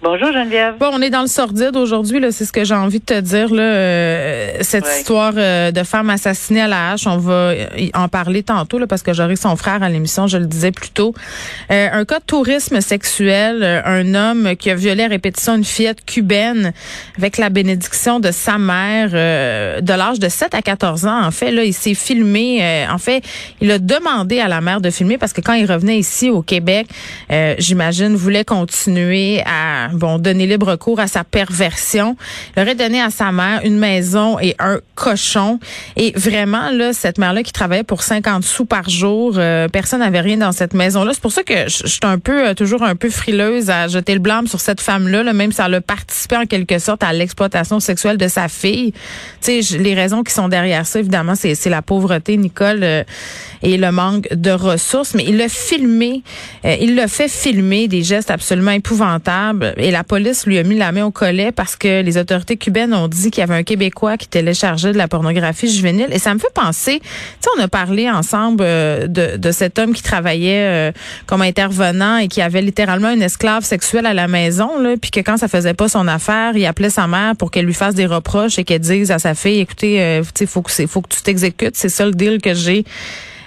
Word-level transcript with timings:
Bonjour, 0.00 0.30
Geneviève. 0.32 0.74
Bon, 0.78 0.90
on 0.92 1.02
est 1.02 1.10
dans 1.10 1.22
le 1.22 1.26
sordide 1.26 1.74
aujourd'hui, 1.76 2.20
là, 2.20 2.30
c'est 2.30 2.44
ce 2.44 2.52
que 2.52 2.62
j'ai 2.64 2.74
envie 2.74 3.00
de 3.00 3.04
te 3.04 3.18
dire, 3.20 3.52
là, 3.52 3.62
euh, 3.64 4.52
cette 4.60 4.84
Ouais. 4.84 4.96
histoire 5.00 5.32
euh, 5.36 5.72
de 5.72 5.82
femme 5.82 6.08
assassinée 6.08 6.60
à 6.60 6.68
la 6.68 6.92
hache. 6.92 7.08
On 7.08 7.16
va 7.18 7.52
en 7.94 8.06
parler 8.06 8.44
tantôt, 8.44 8.78
là, 8.78 8.86
parce 8.86 9.02
que 9.02 9.12
j'aurai 9.12 9.34
son 9.34 9.56
frère 9.56 9.82
à 9.82 9.88
l'émission, 9.88 10.28
je 10.28 10.38
le 10.38 10.46
disais 10.46 10.70
plus 10.70 10.90
tôt. 10.90 11.14
Euh, 11.72 11.88
un 11.92 12.04
cas 12.04 12.20
de 12.20 12.24
tourisme 12.24 12.80
sexuel, 12.80 13.64
euh, 13.64 13.80
un 13.84 14.14
homme 14.14 14.54
qui 14.54 14.70
a 14.70 14.76
violé 14.76 15.02
à 15.02 15.08
répétition 15.08 15.56
une 15.56 15.64
fillette 15.64 16.04
cubaine 16.04 16.72
avec 17.16 17.36
la 17.36 17.48
bénédiction 17.50 18.20
de 18.20 18.30
sa 18.30 18.56
mère 18.56 19.10
euh, 19.14 19.80
de 19.80 19.92
l'âge 19.94 20.20
de 20.20 20.28
7 20.28 20.54
à 20.54 20.62
14 20.62 21.06
ans. 21.06 21.24
En 21.24 21.32
fait, 21.32 21.50
là, 21.50 21.64
il 21.64 21.74
s'est 21.74 21.94
filmé. 21.94 22.60
euh, 22.62 22.86
en 22.88 22.98
fait, 22.98 23.24
il 23.60 23.68
a 23.72 23.80
demandé 23.80 24.38
à 24.38 24.46
la 24.46 24.60
mère 24.60 24.80
de 24.80 24.90
filmer 24.90 25.18
parce 25.18 25.32
que 25.32 25.40
quand 25.40 25.54
il 25.54 25.66
revenait 25.70 25.98
ici 25.98 26.30
au 26.30 26.42
Québec, 26.42 26.86
euh, 27.32 27.56
j'imagine, 27.58 28.14
voulait 28.14 28.44
continuer 28.44 29.42
à 29.44 29.87
bon 29.92 30.18
donner 30.18 30.46
libre 30.46 30.76
cours 30.76 31.00
à 31.00 31.06
sa 31.06 31.24
perversion. 31.24 32.16
Il 32.56 32.62
aurait 32.62 32.74
donné 32.74 33.00
à 33.00 33.10
sa 33.10 33.32
mère 33.32 33.60
une 33.64 33.78
maison 33.78 34.38
et 34.40 34.54
un 34.58 34.80
cochon. 34.94 35.58
Et 35.96 36.12
vraiment, 36.16 36.70
là, 36.70 36.92
cette 36.92 37.18
mère-là 37.18 37.42
qui 37.42 37.52
travaillait 37.52 37.84
pour 37.84 38.02
50 38.02 38.44
sous 38.44 38.64
par 38.64 38.88
jour, 38.88 39.34
euh, 39.36 39.68
personne 39.68 40.00
n'avait 40.00 40.20
rien 40.20 40.38
dans 40.38 40.52
cette 40.52 40.74
maison-là. 40.74 41.12
C'est 41.12 41.22
pour 41.22 41.32
ça 41.32 41.42
que 41.42 41.68
je 41.68 41.86
suis 41.86 42.00
un 42.02 42.18
peu, 42.18 42.48
euh, 42.48 42.54
toujours 42.54 42.82
un 42.82 42.96
peu 42.96 43.10
frileuse 43.10 43.70
à 43.70 43.88
jeter 43.88 44.14
le 44.14 44.20
blâme 44.20 44.46
sur 44.46 44.60
cette 44.60 44.80
femme-là, 44.80 45.22
là, 45.22 45.32
même 45.32 45.52
si 45.52 45.60
elle 45.60 45.74
a 45.74 45.80
participé 45.80 46.36
en 46.36 46.46
quelque 46.46 46.78
sorte 46.78 47.02
à 47.02 47.12
l'exploitation 47.12 47.80
sexuelle 47.80 48.16
de 48.16 48.28
sa 48.28 48.48
fille. 48.48 48.92
Tu 49.42 49.62
sais, 49.62 49.78
les 49.78 49.94
raisons 49.94 50.22
qui 50.22 50.32
sont 50.32 50.48
derrière 50.48 50.86
ça, 50.86 50.98
évidemment, 51.00 51.34
c'est 51.34 51.54
c'est 51.54 51.70
la 51.70 51.82
pauvreté, 51.82 52.36
Nicole, 52.36 52.82
euh, 52.82 53.04
et 53.62 53.76
le 53.76 53.90
manque 53.90 54.28
de 54.32 54.50
ressources. 54.50 55.14
Mais 55.14 55.24
il 55.26 55.36
l'a 55.36 55.48
filmé, 55.48 56.22
euh, 56.64 56.76
il 56.80 56.94
l'a 56.94 57.08
fait 57.08 57.28
filmer 57.28 57.88
des 57.88 58.02
gestes 58.02 58.30
absolument 58.30 58.70
épouvantables. 58.70 59.74
Et 59.78 59.90
la 59.90 60.02
police 60.02 60.46
lui 60.46 60.58
a 60.58 60.64
mis 60.64 60.76
la 60.76 60.92
main 60.92 61.04
au 61.04 61.10
collet 61.10 61.52
parce 61.52 61.76
que 61.76 62.02
les 62.02 62.18
autorités 62.18 62.56
cubaines 62.56 62.92
ont 62.92 63.08
dit 63.08 63.30
qu'il 63.30 63.40
y 63.40 63.44
avait 63.44 63.54
un 63.54 63.62
Québécois 63.62 64.16
qui 64.16 64.28
téléchargeait 64.28 64.92
de 64.92 64.98
la 64.98 65.06
pornographie 65.06 65.70
juvénile. 65.70 66.08
Et 66.10 66.18
ça 66.18 66.34
me 66.34 66.40
fait 66.40 66.52
penser, 66.52 67.00
tu 67.00 67.08
sais, 67.40 67.50
on 67.56 67.62
a 67.62 67.68
parlé 67.68 68.10
ensemble 68.10 68.62
euh, 68.62 69.06
de, 69.06 69.36
de 69.36 69.52
cet 69.52 69.78
homme 69.78 69.92
qui 69.92 70.02
travaillait 70.02 70.90
euh, 70.90 70.92
comme 71.26 71.42
intervenant 71.42 72.18
et 72.18 72.28
qui 72.28 72.42
avait 72.42 72.62
littéralement 72.62 73.10
une 73.10 73.22
esclave 73.22 73.64
sexuelle 73.64 74.06
à 74.06 74.14
la 74.14 74.26
maison, 74.26 74.78
là, 74.80 74.94
puis 75.00 75.10
que 75.10 75.20
quand 75.20 75.36
ça 75.36 75.48
faisait 75.48 75.74
pas 75.74 75.88
son 75.88 76.08
affaire, 76.08 76.56
il 76.56 76.66
appelait 76.66 76.90
sa 76.90 77.06
mère 77.06 77.36
pour 77.36 77.50
qu'elle 77.50 77.66
lui 77.66 77.74
fasse 77.74 77.94
des 77.94 78.06
reproches 78.06 78.58
et 78.58 78.64
qu'elle 78.64 78.80
dise 78.80 79.10
à 79.10 79.18
sa 79.18 79.34
fille, 79.34 79.60
écoutez, 79.60 80.02
euh, 80.02 80.22
tu 80.22 80.30
sais, 80.34 80.46
faut 80.46 80.62
que 80.62 80.72
faut 80.86 81.02
que 81.02 81.14
tu 81.14 81.22
t'exécutes, 81.22 81.76
c'est 81.76 81.88
ça 81.88 82.04
le 82.04 82.12
deal 82.12 82.40
que 82.40 82.54
j'ai 82.54 82.84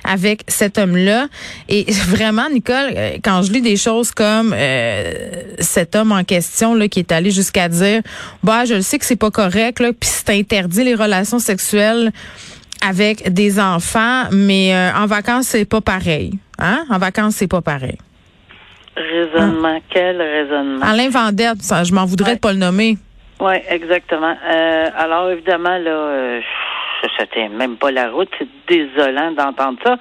avec 0.03 0.43
cet 0.47 0.77
homme-là. 0.77 1.27
Et 1.69 1.85
vraiment, 2.07 2.49
Nicole, 2.49 2.91
euh, 2.95 3.11
quand 3.23 3.41
je 3.43 3.51
lis 3.51 3.61
des 3.61 3.77
choses 3.77 4.11
comme 4.11 4.53
euh, 4.55 5.13
cet 5.59 5.95
homme 5.95 6.11
en 6.11 6.23
question 6.23 6.73
là, 6.75 6.87
qui 6.87 6.99
est 6.99 7.11
allé 7.11 7.31
jusqu'à 7.31 7.69
dire, 7.69 8.01
bah, 8.43 8.65
je 8.65 8.75
le 8.75 8.81
sais 8.81 8.99
que 8.99 9.05
c'est 9.05 9.15
pas 9.15 9.31
correct, 9.31 9.79
là, 9.79 9.89
puis 9.93 10.09
c'est 10.09 10.29
interdit 10.31 10.83
les 10.83 10.95
relations 10.95 11.39
sexuelles 11.39 12.11
avec 12.87 13.31
des 13.31 13.59
enfants, 13.59 14.23
mais 14.31 14.73
euh, 14.75 14.91
en 14.95 15.05
vacances 15.05 15.45
c'est 15.47 15.65
pas 15.65 15.81
pareil. 15.81 16.33
Hein? 16.57 16.83
En 16.89 16.97
vacances 16.97 17.35
c'est 17.35 17.47
pas 17.47 17.61
pareil. 17.61 17.97
Raisonnement. 18.95 19.79
Quel 19.89 20.21
raisonnement? 20.21 20.85
Alain 20.85 21.09
Vendette, 21.09 21.59
je 21.61 21.93
m'en 21.93 22.05
voudrais 22.05 22.31
Ouais. 22.31 22.35
de 22.35 22.39
pas 22.41 22.53
le 22.53 22.59
nommer. 22.59 22.97
Oui, 23.39 23.53
exactement. 23.69 24.35
Euh, 24.53 24.89
alors, 24.95 25.31
évidemment, 25.31 25.77
là, 25.77 26.39
euh, 27.03 27.07
c'était 27.19 27.49
même 27.49 27.77
pas 27.77 27.91
la 27.91 28.09
route. 28.09 28.29
C'est 28.39 28.47
désolant 28.67 29.31
d'entendre 29.31 29.77
ça. 29.83 29.97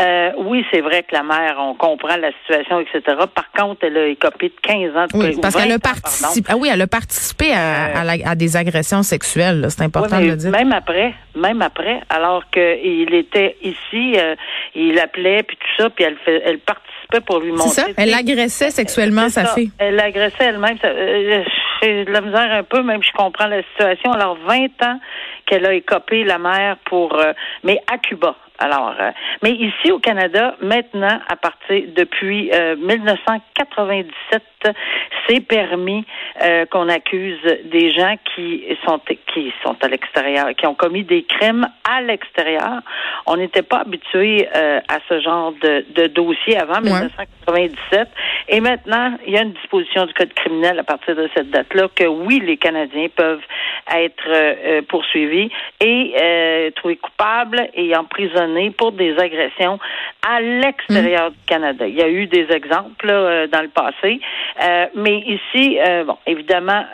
Euh, 0.00 0.30
oui, 0.38 0.64
c'est 0.72 0.80
vrai 0.80 1.02
que 1.02 1.14
la 1.14 1.22
mère, 1.22 1.56
on 1.58 1.74
comprend 1.74 2.16
la 2.16 2.30
situation, 2.42 2.80
etc. 2.80 3.00
Par 3.34 3.50
contre, 3.52 3.84
elle 3.84 3.96
a 3.96 4.06
écopé 4.06 4.48
de 4.48 4.54
15 4.62 4.96
ans 4.96 5.06
de 5.06 5.16
Oui, 5.18 5.34
ou 5.36 5.40
parce 5.40 5.54
20 5.54 5.62
qu'elle 5.62 5.72
a 5.72 5.78
participé. 5.78 6.48
Ah 6.52 6.56
oui, 6.56 6.68
elle 6.72 6.82
a 6.82 6.86
participé 6.86 7.52
à, 7.52 7.56
Euh, 7.56 8.00
à 8.00 8.04
la- 8.04 8.28
à 8.30 8.34
des 8.34 8.56
agressions 8.56 9.02
sexuelles. 9.02 9.66
C'est 9.68 9.82
important 9.82 10.20
de 10.20 10.26
le 10.26 10.36
dire. 10.36 10.50
Même 10.50 10.72
après, 10.72 11.14
même 11.36 11.62
après, 11.62 12.00
alors 12.10 12.42
qu'il 12.50 13.14
était 13.14 13.56
ici, 13.62 14.14
euh, 14.16 14.34
il 14.74 14.98
appelait 14.98 15.42
puis 15.44 15.56
tout 15.56 15.82
ça, 15.82 15.90
puis 15.90 16.04
elle, 16.04 16.16
fait, 16.24 16.42
elle 16.44 16.58
participait 16.58 17.20
pour 17.24 17.38
lui 17.40 17.52
C'est 17.52 17.56
montrer. 17.58 17.70
ça. 17.70 17.86
Elle 17.96 18.14
agressait 18.14 18.70
sexuellement 18.70 19.28
sa 19.28 19.44
ça. 19.44 19.54
fille. 19.54 19.70
Elle 19.78 19.94
l'agressait 19.96 20.44
elle-même. 20.44 20.76
J'ai 21.82 22.04
de 22.04 22.10
la 22.10 22.20
misère 22.20 22.48
un 22.52 22.62
peu, 22.62 22.82
même 22.82 23.02
je 23.02 23.12
comprends 23.12 23.46
la 23.46 23.62
situation. 23.62 24.12
Alors, 24.12 24.36
20 24.46 24.64
ans 24.82 24.98
qu'elle 25.46 25.66
a 25.66 25.74
écopé 25.74 26.24
la 26.24 26.38
mère 26.38 26.76
pour, 26.84 27.14
euh, 27.18 27.32
mais 27.62 27.78
à 27.92 27.98
Cuba. 27.98 28.36
Alors, 28.60 28.94
euh, 29.00 29.10
mais 29.42 29.50
ici 29.50 29.90
au 29.90 29.98
Canada, 29.98 30.54
maintenant, 30.60 31.18
à 31.28 31.34
partir 31.34 31.82
depuis 31.96 32.50
euh, 32.52 32.76
1997, 32.76 34.42
c'est 35.28 35.40
permis 35.40 36.04
euh, 36.42 36.64
qu'on 36.66 36.88
accuse 36.88 37.38
des 37.64 37.90
gens 37.90 38.14
qui 38.34 38.62
sont 38.86 39.00
qui 39.32 39.52
sont 39.62 39.76
à 39.82 39.88
l'extérieur, 39.88 40.46
qui 40.56 40.66
ont 40.66 40.74
commis 40.74 41.02
des 41.04 41.24
crimes 41.24 41.66
à 41.88 42.00
l'extérieur. 42.00 42.80
On 43.26 43.36
n'était 43.36 43.62
pas 43.62 43.80
habitué 43.80 44.48
euh, 44.54 44.80
à 44.88 44.98
ce 45.08 45.20
genre 45.20 45.52
de, 45.60 45.84
de 45.94 46.06
dossier 46.06 46.56
avant 46.56 46.74
Ouais. 46.74 46.90
1997. 46.90 48.08
Et 48.48 48.60
maintenant, 48.60 49.16
il 49.26 49.32
y 49.34 49.38
a 49.38 49.42
une 49.42 49.52
disposition 49.52 50.06
du 50.06 50.14
code 50.14 50.32
criminel 50.34 50.78
à 50.78 50.84
partir 50.84 51.16
de 51.16 51.28
cette 51.34 51.50
date-là 51.50 51.88
que 51.94 52.04
oui, 52.04 52.40
les 52.44 52.56
Canadiens 52.56 53.08
peuvent 53.14 53.42
être 53.94 54.24
euh, 54.28 54.82
et 55.80 56.14
euh, 56.20 56.70
trouvés 56.76 56.96
coupables 56.96 57.68
et 57.74 57.96
emprisonnés 57.96 58.70
pour 58.70 58.92
des 58.92 59.16
agressions 59.18 59.78
à 60.26 60.40
l'extérieur 60.40 61.30
du 61.30 61.36
Canada. 61.46 61.86
Il 61.86 61.94
y 61.94 62.02
a 62.02 62.08
eu 62.08 62.26
des 62.26 62.46
exemples 62.50 63.06
là, 63.06 63.12
euh, 63.14 63.46
dans 63.48 63.62
le 63.62 63.68
passé, 63.68 64.20
Euh, 64.62 64.86
mais 64.94 65.18
ici, 65.36 65.78
euh, 65.80 66.04
bon, 66.04 66.16
évidemment, 66.26 66.84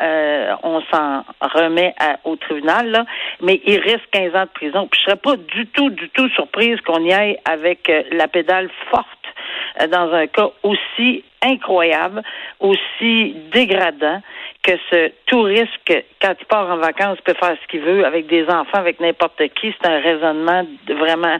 on 0.62 0.80
s'en 0.90 1.24
remet 1.40 1.92
à- 1.98 2.18
au 2.24 2.36
tribunal, 2.36 2.90
là, 2.90 3.04
mais 3.42 3.60
il 3.66 3.78
risque 3.80 4.08
15 4.12 4.34
ans 4.34 4.44
de 4.44 4.54
prison. 4.60 4.88
Puis 4.90 4.98
je 5.00 5.04
serais 5.10 5.20
pas 5.28 5.36
du 5.36 5.66
tout, 5.66 5.90
du 5.90 6.08
tout 6.10 6.28
surprise 6.30 6.80
qu'on 6.86 7.04
y 7.04 7.12
aille 7.12 7.36
avec 7.44 7.80
la 8.12 8.28
pédale 8.28 8.70
forte 8.90 9.06
dans 9.90 10.12
un 10.12 10.26
cas 10.26 10.48
aussi 10.62 11.22
incroyable, 11.42 12.22
aussi 12.60 13.34
dégradant 13.52 14.20
que 14.62 14.72
ce 14.90 15.10
touriste 15.26 15.72
quand 16.20 16.34
il 16.38 16.46
part 16.46 16.70
en 16.70 16.76
vacances 16.76 17.18
peut 17.24 17.34
faire 17.34 17.56
ce 17.60 17.66
qu'il 17.68 17.80
veut 17.80 18.04
avec 18.04 18.26
des 18.26 18.44
enfants, 18.44 18.78
avec 18.78 19.00
n'importe 19.00 19.42
qui. 19.60 19.74
C'est 19.80 19.88
un 19.88 20.00
raisonnement 20.00 20.66
de 20.86 20.94
vraiment. 20.94 21.38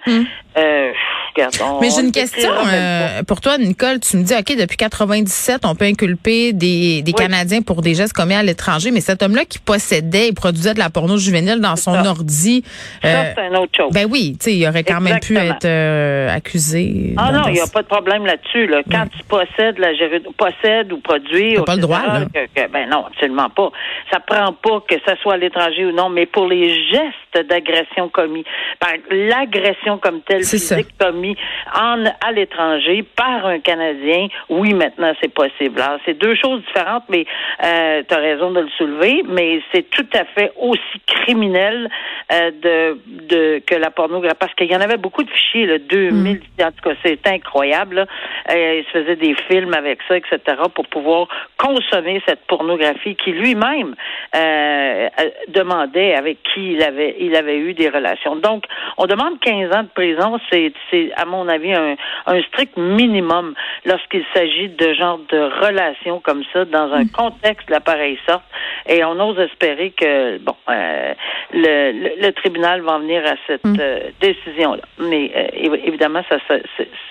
Euh, 0.56 0.92
regarde, 1.34 1.54
on-. 1.62 1.80
Mais 1.80 1.88
j'ai 1.90 2.00
une 2.02 2.12
question 2.12 2.50
euh, 2.72 3.22
pour 3.24 3.40
toi, 3.40 3.58
Nicole. 3.58 4.00
Tu 4.00 4.16
me 4.16 4.22
dis, 4.22 4.34
OK, 4.34 4.56
depuis 4.56 4.76
97, 4.76 5.62
on 5.64 5.74
peut 5.74 5.84
inculper 5.86 6.52
des, 6.52 7.02
des 7.02 7.12
Oui. 7.12 7.24
Canadiens 7.26 7.62
pour 7.62 7.82
des 7.82 7.94
gestes 7.94 8.12
commis 8.12 8.34
à 8.34 8.42
l'étranger, 8.42 8.90
mais 8.90 9.00
cet 9.00 9.22
homme-là 9.22 9.44
qui 9.44 9.58
possédait 9.58 10.28
et 10.28 10.32
produisait 10.32 10.74
de 10.74 10.78
la 10.78 10.90
porno 10.90 11.16
juvénile 11.16 11.60
dans 11.60 11.76
son 11.76 11.94
ça. 11.94 12.10
ordi, 12.10 12.64
Ça, 13.02 13.08
euh, 13.08 13.32
c'est 13.36 13.56
autre 13.56 13.72
chose. 13.76 13.92
ben 13.92 14.06
oui, 14.10 14.36
tu 14.38 14.44
sais, 14.50 14.56
il 14.56 14.66
aurait 14.68 14.84
quand 14.84 15.00
même 15.00 15.20
pu 15.20 15.36
être 15.36 15.64
euh, 15.64 16.28
accusé. 16.34 17.14
Ah 17.16 17.32
non, 17.32 17.42
il 17.48 17.54
n'y 17.54 17.60
a 17.60 17.66
pas 17.66 17.82
de 17.82 17.88
problème 17.88 18.26
là-dessus. 18.26 18.66
Là. 18.66 18.82
Quand 18.90 19.06
tu 19.16 19.22
possèdes 19.24 19.78
la 19.78 19.88
possèdes 20.36 20.92
ou 20.92 20.98
produis, 21.00 21.54
T'as 21.56 21.62
pas 21.64 21.74
le 21.76 21.80
droit, 21.82 22.02
là. 22.06 22.24
que- 22.32 22.46
que- 22.60 22.70
ben 22.72 22.88
non, 22.88 23.06
absolument 23.06 23.50
pas. 23.50 23.70
Ça 24.12 24.20
prend 24.20 24.52
pas 24.52 24.82
que 24.88 24.94
ça 25.06 25.14
soit 25.22 25.34
à 25.34 25.36
l'étranger 25.36 25.86
ou 25.86 25.92
non, 25.92 26.08
mais 26.08 26.26
pour 26.26 26.46
les 26.46 26.68
gestes 26.90 27.29
d'agression 27.34 28.08
commis, 28.08 28.44
par 28.78 28.92
l'agression 29.10 29.98
comme 29.98 30.22
telle 30.22 30.44
C'est 30.44 30.58
ça. 30.58 30.76
physique 30.76 30.94
commis 30.98 31.36
en 31.74 32.04
à 32.04 32.32
l'étranger 32.32 33.04
par 33.16 33.46
un 33.46 33.60
Canadien, 33.60 34.28
oui, 34.48 34.74
maintenant 34.74 35.12
c'est 35.20 35.32
possible. 35.32 35.80
Alors, 35.80 35.98
c'est 36.04 36.18
deux 36.18 36.34
choses 36.34 36.62
différentes, 36.66 37.04
mais 37.08 37.24
euh, 37.64 38.02
tu 38.08 38.14
as 38.14 38.18
raison 38.18 38.50
de 38.50 38.60
le 38.60 38.68
soulever, 38.76 39.22
mais 39.28 39.60
c'est 39.72 39.88
tout 39.90 40.06
à 40.14 40.24
fait 40.24 40.52
aussi 40.56 41.00
criminel 41.06 41.88
euh, 42.32 42.50
de, 42.50 42.98
de 43.06 43.62
que 43.66 43.74
la 43.74 43.90
pornographie, 43.90 44.36
parce 44.38 44.54
qu'il 44.54 44.70
y 44.70 44.76
en 44.76 44.80
avait 44.80 44.96
beaucoup 44.96 45.22
de 45.22 45.30
fichiers, 45.30 45.66
là, 45.66 45.78
2000, 45.78 46.40
en 46.62 46.70
tout 46.70 46.88
cas, 46.88 46.94
c'est 47.04 47.26
incroyable. 47.26 47.96
Là. 47.96 48.06
Euh, 48.50 48.80
il 48.80 48.84
se 48.84 48.90
faisait 48.90 49.16
des 49.16 49.34
films 49.48 49.74
avec 49.74 50.00
ça, 50.08 50.16
etc., 50.16 50.38
pour 50.74 50.86
pouvoir 50.86 51.28
consommer 51.58 52.22
cette 52.26 52.46
pornographie 52.46 53.16
qui 53.16 53.32
lui-même 53.32 53.94
euh, 54.34 55.08
euh, 55.20 55.30
demandait 55.48 56.14
avec 56.14 56.38
qui 56.42 56.72
il 56.72 56.82
avait 56.82 57.16
il 57.20 57.36
avait 57.36 57.58
eu 57.58 57.74
des 57.74 57.88
relations. 57.88 58.36
Donc, 58.36 58.64
on 58.96 59.06
demande 59.06 59.38
15 59.40 59.74
ans 59.74 59.82
de 59.82 59.88
prison, 59.88 60.38
c'est 60.50 60.72
à 61.16 61.24
mon 61.24 61.48
avis, 61.48 61.72
un, 61.72 61.96
un 62.26 62.42
strict 62.42 62.76
minimum 62.76 63.54
lorsqu'il 63.84 64.24
s'agit 64.34 64.68
de 64.68 64.94
genre 64.94 65.20
de 65.30 65.38
relations 65.66 66.20
comme 66.20 66.42
ça 66.52 66.64
dans 66.64 66.92
un 66.92 67.04
mm. 67.04 67.10
contexte 67.10 67.68
de 67.68 67.72
la 67.72 67.80
pareille 67.80 68.18
sorte. 68.26 68.42
Et 68.88 69.04
on 69.04 69.20
ose 69.20 69.38
espérer 69.38 69.90
que, 69.90 70.38
bon, 70.38 70.56
euh, 70.68 71.14
le, 71.52 72.20
le, 72.20 72.32
tribunal 72.32 72.80
va 72.80 72.92
en 72.92 73.00
venir 73.00 73.22
à 73.26 73.34
cette 73.46 73.64
mm. 73.64 73.76
euh, 73.78 74.00
décision-là. 74.20 74.82
Mais 74.98 75.30
euh, 75.36 75.76
évidemment, 75.84 76.22
ça, 76.28 76.36
ça, 76.48 76.54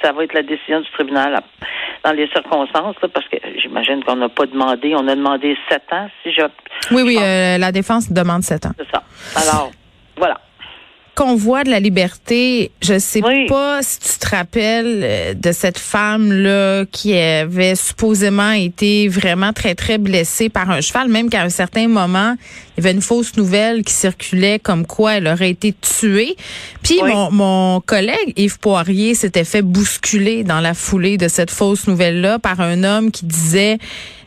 ça, 0.01 0.11
va 0.11 0.23
être 0.23 0.33
la 0.33 0.43
décision 0.43 0.81
du 0.81 0.89
tribunal 0.91 1.39
dans 2.03 2.11
les 2.11 2.27
circonstances, 2.29 2.95
parce 3.13 3.27
que 3.27 3.37
j'imagine 3.61 4.03
qu'on 4.03 4.15
n'a 4.15 4.29
pas 4.29 4.45
demandé, 4.45 4.93
on 4.95 5.07
a 5.07 5.15
demandé 5.15 5.57
sept 5.69 5.83
ans, 5.91 6.07
si 6.23 6.31
je... 6.31 6.41
Oui, 6.91 7.03
oui, 7.05 7.15
la 7.15 7.71
défense 7.71 8.11
demande 8.11 8.41
sept 8.43 8.65
ans. 8.65 8.71
C'est 8.77 8.89
ça. 8.89 9.03
Alors, 9.35 9.71
voilà. 10.19 10.39
Convoi 11.15 11.63
de 11.65 11.69
la 11.69 11.81
liberté, 11.81 12.71
je 12.81 12.97
sais 12.97 13.21
pas 13.49 13.79
si 13.81 13.99
tu 13.99 14.19
te 14.19 14.29
rappelles 14.33 15.01
euh, 15.03 15.33
de 15.33 15.51
cette 15.51 15.77
femme 15.77 16.31
là 16.31 16.85
qui 16.89 17.17
avait 17.17 17.75
supposément 17.75 18.51
été 18.51 19.09
vraiment 19.09 19.51
très 19.51 19.75
très 19.75 19.97
blessée 19.97 20.47
par 20.47 20.69
un 20.69 20.79
cheval, 20.79 21.09
même 21.09 21.29
qu'à 21.29 21.41
un 21.41 21.49
certain 21.49 21.89
moment, 21.89 22.35
il 22.79 22.85
y 22.85 22.87
avait 22.87 22.95
une 22.95 23.01
fausse 23.01 23.35
nouvelle 23.35 23.83
qui 23.83 23.93
circulait 23.93 24.57
comme 24.57 24.85
quoi 24.85 25.15
elle 25.15 25.27
aurait 25.27 25.49
été 25.49 25.73
tuée. 25.73 26.37
Puis 26.81 26.99
mon, 27.03 27.29
mon 27.29 27.81
collègue 27.81 28.33
Yves 28.37 28.57
Poirier 28.59 29.15
s'était 29.15 29.43
fait 29.43 29.61
bousculer 29.61 30.45
dans 30.45 30.61
la 30.61 30.73
foulée 30.73 31.17
de 31.17 31.27
cette 31.27 31.51
fausse 31.51 31.87
nouvelle 31.87 32.21
là 32.21 32.39
par 32.39 32.61
un 32.61 32.85
homme 32.85 33.11
qui 33.11 33.25
disait 33.25 33.79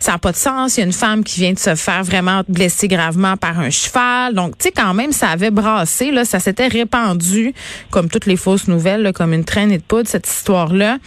ça 0.03 0.13
n'a 0.13 0.19
pas 0.19 0.33
de 0.33 0.37
sens. 0.37 0.77
Il 0.77 0.81
y 0.81 0.83
a 0.83 0.87
une 0.87 0.93
femme 0.93 1.23
qui 1.23 1.41
vient 1.41 1.53
de 1.53 1.59
se 1.59 1.77
faire 1.77 2.03
vraiment 2.03 2.43
blesser 2.49 2.89
gravement 2.89 3.37
par 3.37 3.61
un 3.61 3.71
cheval. 3.71 4.35
Donc, 4.35 4.59
tu 4.59 4.65
sais, 4.65 4.73
quand 4.73 4.95
même, 4.95 5.13
ça 5.13 5.29
avait 5.29 5.53
brassé. 5.53 6.11
Là, 6.11 6.25
ça 6.25 6.41
s'était 6.41 6.67
répandu, 6.67 7.55
comme 7.91 8.09
toutes 8.09 8.27
les 8.27 8.37
fausses 8.37 8.67
nouvelles, 8.67 9.13
comme 9.15 9.33
une 9.33 9.45
traînée 9.45 9.79
de 9.79 9.83
poudre, 9.83 10.09
cette 10.09 10.29
histoire-là. 10.29 10.99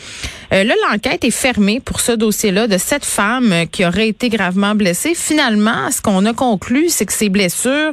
Euh, 0.54 0.64
là, 0.64 0.74
l'enquête 0.90 1.26
est 1.26 1.32
fermée 1.32 1.82
pour 1.82 2.00
ce 2.00 2.14
dossier-là 2.14 2.68
de 2.68 2.78
cette 2.78 3.04
femme 3.04 3.66
qui 3.70 3.86
aurait 3.86 4.08
été 4.08 4.30
gravement 4.30 4.76
blessée. 4.76 5.14
Finalement, 5.14 5.92
ce 5.92 6.02
qu'on 6.02 6.26
a 6.26 6.34
conclu, 6.34 6.88
c'est 6.88 7.06
que 7.06 7.14
ses 7.14 7.30
blessures 7.36 7.92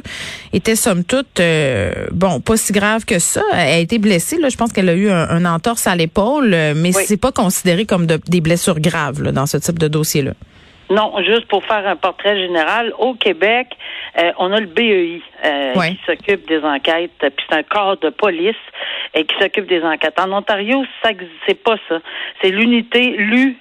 étaient 0.53 0.75
somme 0.75 1.03
toute, 1.03 1.39
euh, 1.39 2.07
bon, 2.11 2.39
pas 2.39 2.55
si 2.55 2.71
graves 2.71 3.05
que 3.05 3.19
ça. 3.19 3.41
Elle 3.53 3.59
a 3.59 3.79
été 3.79 3.99
blessée. 3.99 4.37
Là, 4.39 4.49
je 4.49 4.57
pense 4.57 4.71
qu'elle 4.71 4.89
a 4.89 4.95
eu 4.95 5.09
un, 5.09 5.45
entorse 5.45 5.87
à 5.87 5.95
l'épaule, 5.95 6.55
mais 6.75 6.91
c'est 6.93 7.19
pas 7.19 7.31
considéré 7.31 7.85
comme 7.85 8.05
des 8.05 8.41
blessures 8.41 8.79
graves 8.79 9.21
là, 9.21 9.31
dans 9.31 9.45
ce 9.45 9.57
type 9.57 9.77
de 9.77 9.87
dossier-là. 9.87 10.33
Non, 10.89 11.13
juste 11.23 11.47
pour 11.47 11.63
faire 11.65 11.87
un 11.87 11.95
portrait 11.95 12.37
général, 12.37 12.93
au 12.99 13.13
Québec, 13.15 13.67
euh, 14.19 14.31
on 14.37 14.51
a 14.51 14.59
le 14.59 14.67
BEI 14.67 15.21
euh, 15.43 15.73
qui 15.73 15.99
s'occupe 16.05 16.47
des 16.47 16.61
enquêtes, 16.61 17.11
puis 17.19 17.45
c'est 17.49 17.55
un 17.55 17.63
corps 17.63 17.97
de 17.97 18.09
police 18.09 18.55
et 19.13 19.25
qui 19.25 19.35
s'occupe 19.39 19.67
des 19.67 19.81
enquêtes. 19.83 20.19
En 20.19 20.31
Ontario, 20.31 20.85
ça 21.01 21.09
c'est 21.47 21.61
pas 21.63 21.77
ça. 21.89 21.99
C'est 22.41 22.49
l'unité 22.49 23.15
l'UES, 23.17 23.55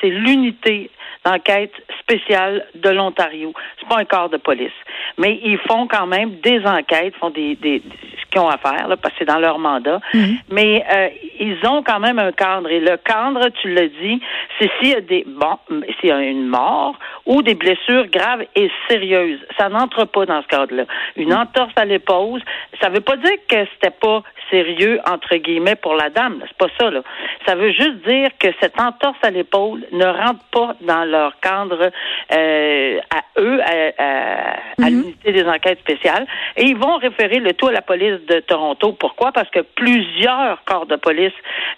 c'est 0.00 0.10
l'unité 0.10 0.90
d'enquête 1.24 1.72
spéciale 2.00 2.66
de 2.74 2.90
l'Ontario. 2.90 3.52
C'est 3.78 3.88
pas 3.88 3.98
un 3.98 4.04
corps 4.04 4.28
de 4.28 4.36
police, 4.36 4.72
mais 5.16 5.38
ils 5.42 5.58
font 5.58 5.86
quand 5.86 6.06
même 6.06 6.36
des 6.40 6.64
enquêtes, 6.66 7.14
font 7.16 7.30
des, 7.30 7.56
des, 7.56 7.82
ce 8.20 8.30
qu'ils 8.30 8.40
ont 8.40 8.48
à 8.48 8.58
faire, 8.58 8.88
là, 8.88 8.96
parce 8.96 9.14
que 9.14 9.20
c'est 9.20 9.24
dans 9.24 9.38
leur 9.38 9.58
mandat. 9.58 10.00
Mhm. 10.14 10.38
Mais 10.50 10.84
euh, 10.90 11.08
ils 11.40 11.58
ont 11.66 11.82
quand 11.82 12.00
même 12.00 12.18
un 12.18 12.32
cadre. 12.32 12.70
Et 12.70 12.80
le 12.80 12.96
cadre, 12.96 13.48
tu 13.60 13.72
l'as 13.72 13.88
dit, 13.88 14.20
c'est 14.58 14.70
s'il 14.78 14.88
y 14.90 14.94
a 14.94 15.00
des 15.00 15.24
bon, 15.26 15.58
s'il 16.00 16.08
y 16.08 16.12
a 16.12 16.20
une 16.20 16.46
mort 16.46 16.96
ou 17.26 17.42
des 17.42 17.54
blessures 17.54 18.06
graves 18.06 18.44
et 18.54 18.70
sérieuses. 18.88 19.40
Ça 19.58 19.68
n'entre 19.68 20.04
pas 20.04 20.26
dans 20.26 20.42
ce 20.42 20.46
cadre-là. 20.48 20.84
Une 21.16 21.34
entorse 21.34 21.72
à 21.76 21.84
l'épaule, 21.84 22.40
ça 22.80 22.88
veut 22.88 23.00
pas 23.00 23.16
dire 23.16 23.36
que 23.48 23.66
c'était 23.74 23.94
pas 23.94 24.22
sérieux 24.50 25.00
entre 25.06 25.36
guillemets 25.36 25.76
pour 25.76 25.94
la 25.94 26.10
dame. 26.10 26.42
C'est 26.46 26.56
pas 26.56 26.72
ça 26.78 26.90
là. 26.90 27.02
Ça 27.46 27.54
veut 27.54 27.72
juste 27.72 28.06
dire 28.06 28.30
que 28.38 28.48
cette 28.60 28.80
entorse 28.80 29.18
à 29.22 29.30
l'épaule 29.30 29.84
ne 29.92 30.06
rentre 30.06 30.44
pas 30.50 30.74
dans 30.80 30.97
leur 31.04 31.38
cadre 31.40 31.90
euh, 32.32 33.00
à 33.10 33.40
eux, 33.40 33.60
à, 33.62 34.56
mhm. 34.78 34.86
l'unité 34.88 35.32
des 35.32 35.44
enquêtes 35.44 35.80
spéciales, 35.80 36.26
et 36.56 36.64
ils 36.64 36.76
vont 36.76 36.96
référer 36.96 37.40
le 37.40 37.52
tout 37.52 37.68
à 37.68 37.72
la 37.72 37.82
police 37.82 38.20
de 38.26 38.40
Toronto. 38.40 38.92
Pourquoi? 38.92 39.32
Parce 39.32 39.50
que 39.50 39.60
plusieurs 39.60 40.62
corps 40.64 40.86
de 40.86 40.96
police 40.96 41.32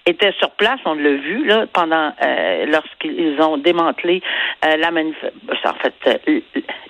étaient 0.07 0.35
sur 0.39 0.51
place. 0.53 0.81
On 0.85 0.95
l'a 0.95 1.11
vu 1.11 1.45
là 1.47 1.67
pendant 1.73 2.13
euh, 2.23 2.67
lorsqu'ils 2.67 3.41
ont 3.41 3.57
démantelé 3.57 4.23
euh, 4.65 4.77
la 4.77 4.91
manif 4.91 5.17
en 5.65 5.75
fait 5.75 6.21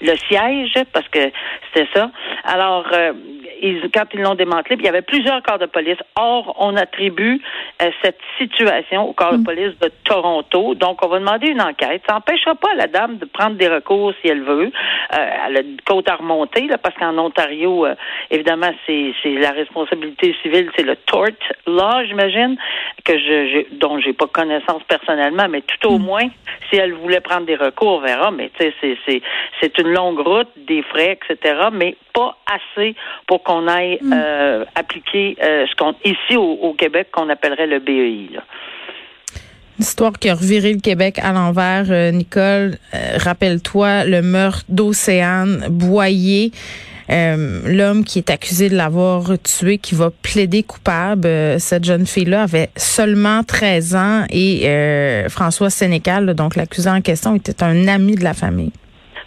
le 0.00 0.16
siège 0.28 0.74
parce 0.92 1.08
que 1.08 1.30
c'était 1.72 1.88
ça. 1.94 2.10
Alors 2.44 2.86
quand 3.94 4.04
ils 4.14 4.20
l'ont 4.20 4.34
démantelé, 4.34 4.76
il 4.78 4.84
y 4.84 4.88
avait 4.88 5.02
plusieurs 5.02 5.42
corps 5.42 5.58
de 5.58 5.66
police. 5.66 5.98
Or, 6.16 6.56
on 6.58 6.76
attribue 6.76 7.40
cette 8.02 8.18
situation 8.38 9.08
au 9.08 9.12
corps 9.12 9.32
de 9.32 9.38
mm. 9.38 9.44
police 9.44 9.78
de 9.80 9.90
Toronto. 10.04 10.74
Donc, 10.74 11.04
on 11.04 11.08
va 11.08 11.18
demander 11.18 11.48
une 11.48 11.60
enquête. 11.60 12.02
Ça 12.06 12.14
n'empêchera 12.14 12.54
pas 12.54 12.74
la 12.74 12.86
dame 12.86 13.18
de 13.18 13.24
prendre 13.24 13.56
des 13.56 13.68
recours 13.68 14.12
si 14.20 14.28
elle 14.28 14.42
veut. 14.42 14.70
Euh, 15.12 15.30
elle 15.46 15.56
a 15.56 15.60
une 15.60 15.80
côte 15.86 16.08
à 16.08 16.16
remonter, 16.16 16.66
là, 16.66 16.78
parce 16.78 16.94
qu'en 16.96 17.16
Ontario, 17.18 17.86
euh, 17.86 17.94
évidemment, 18.30 18.70
c'est 18.86 19.14
la 19.24 19.52
responsabilité 19.52 20.34
civile, 20.42 20.70
c'est 20.76 20.84
le 20.84 20.96
tort 20.96 21.20
law, 21.66 22.04
j'imagine, 22.06 22.56
que 23.04 23.18
je, 23.18 23.46
je 23.48 23.76
dont 23.76 23.98
j'ai 24.00 24.12
pas 24.12 24.26
connaissance 24.26 24.82
personnellement, 24.88 25.48
mais 25.48 25.62
tout 25.62 25.88
au 25.88 25.98
mm. 25.98 26.02
moins, 26.02 26.28
si 26.70 26.76
elle 26.76 26.92
voulait 26.94 27.20
prendre 27.20 27.46
des 27.46 27.56
recours, 27.56 27.98
on 27.98 28.00
verra. 28.00 28.30
Mais 28.30 28.50
tu 28.58 28.72
sais, 28.80 29.22
c'est 29.60 29.78
une 29.78 29.92
longue 29.92 30.20
route, 30.20 30.48
des 30.56 30.82
frais, 30.82 31.18
etc. 31.22 31.68
Mais 31.72 31.96
pas 32.12 32.36
assez 32.46 32.94
pour 33.26 33.42
qu'on 33.42 33.68
aille 33.68 33.98
mm. 34.00 34.12
euh, 34.12 34.64
appliquer 34.74 35.36
euh, 35.42 35.66
ce 35.66 35.74
qu'on 35.76 35.94
ici 36.04 36.36
au, 36.36 36.74
Québec 36.74 37.08
qu'on 37.12 37.28
appellerait 37.28 37.66
le 37.70 37.78
BEI. 37.78 38.38
L'histoire 39.78 40.12
qui 40.12 40.28
a 40.28 40.34
reviré 40.34 40.74
le 40.74 40.80
Québec 40.80 41.18
à 41.22 41.32
l'envers, 41.32 41.86
euh, 41.88 42.10
Nicole. 42.10 42.76
Rappelle-toi 43.16 44.04
le 44.04 44.20
meurtre 44.20 44.64
d'Océane 44.68 45.68
Boyer. 45.70 46.52
l'homme 47.08 48.04
qui 48.04 48.18
est 48.18 48.30
accusé 48.30 48.68
de 48.68 48.76
l'avoir 48.76 49.32
tué, 49.42 49.78
qui 49.78 49.94
va 49.94 50.10
plaider 50.10 50.62
coupable. 50.62 51.28
cette 51.58 51.84
jeune 51.84 52.06
fille-là 52.06 52.42
avait 52.42 52.70
seulement 52.76 53.42
13 53.42 53.94
ans 53.96 54.24
et 54.30 54.66
François 55.28 55.70
Sénécal, 55.70 56.34
donc 56.34 56.54
l'accusé 56.54 56.88
en 56.90 57.00
question, 57.00 57.34
était 57.34 57.64
un 57.64 57.88
ami 57.88 58.14
de 58.14 58.22
la 58.22 58.34
famille. 58.34 58.72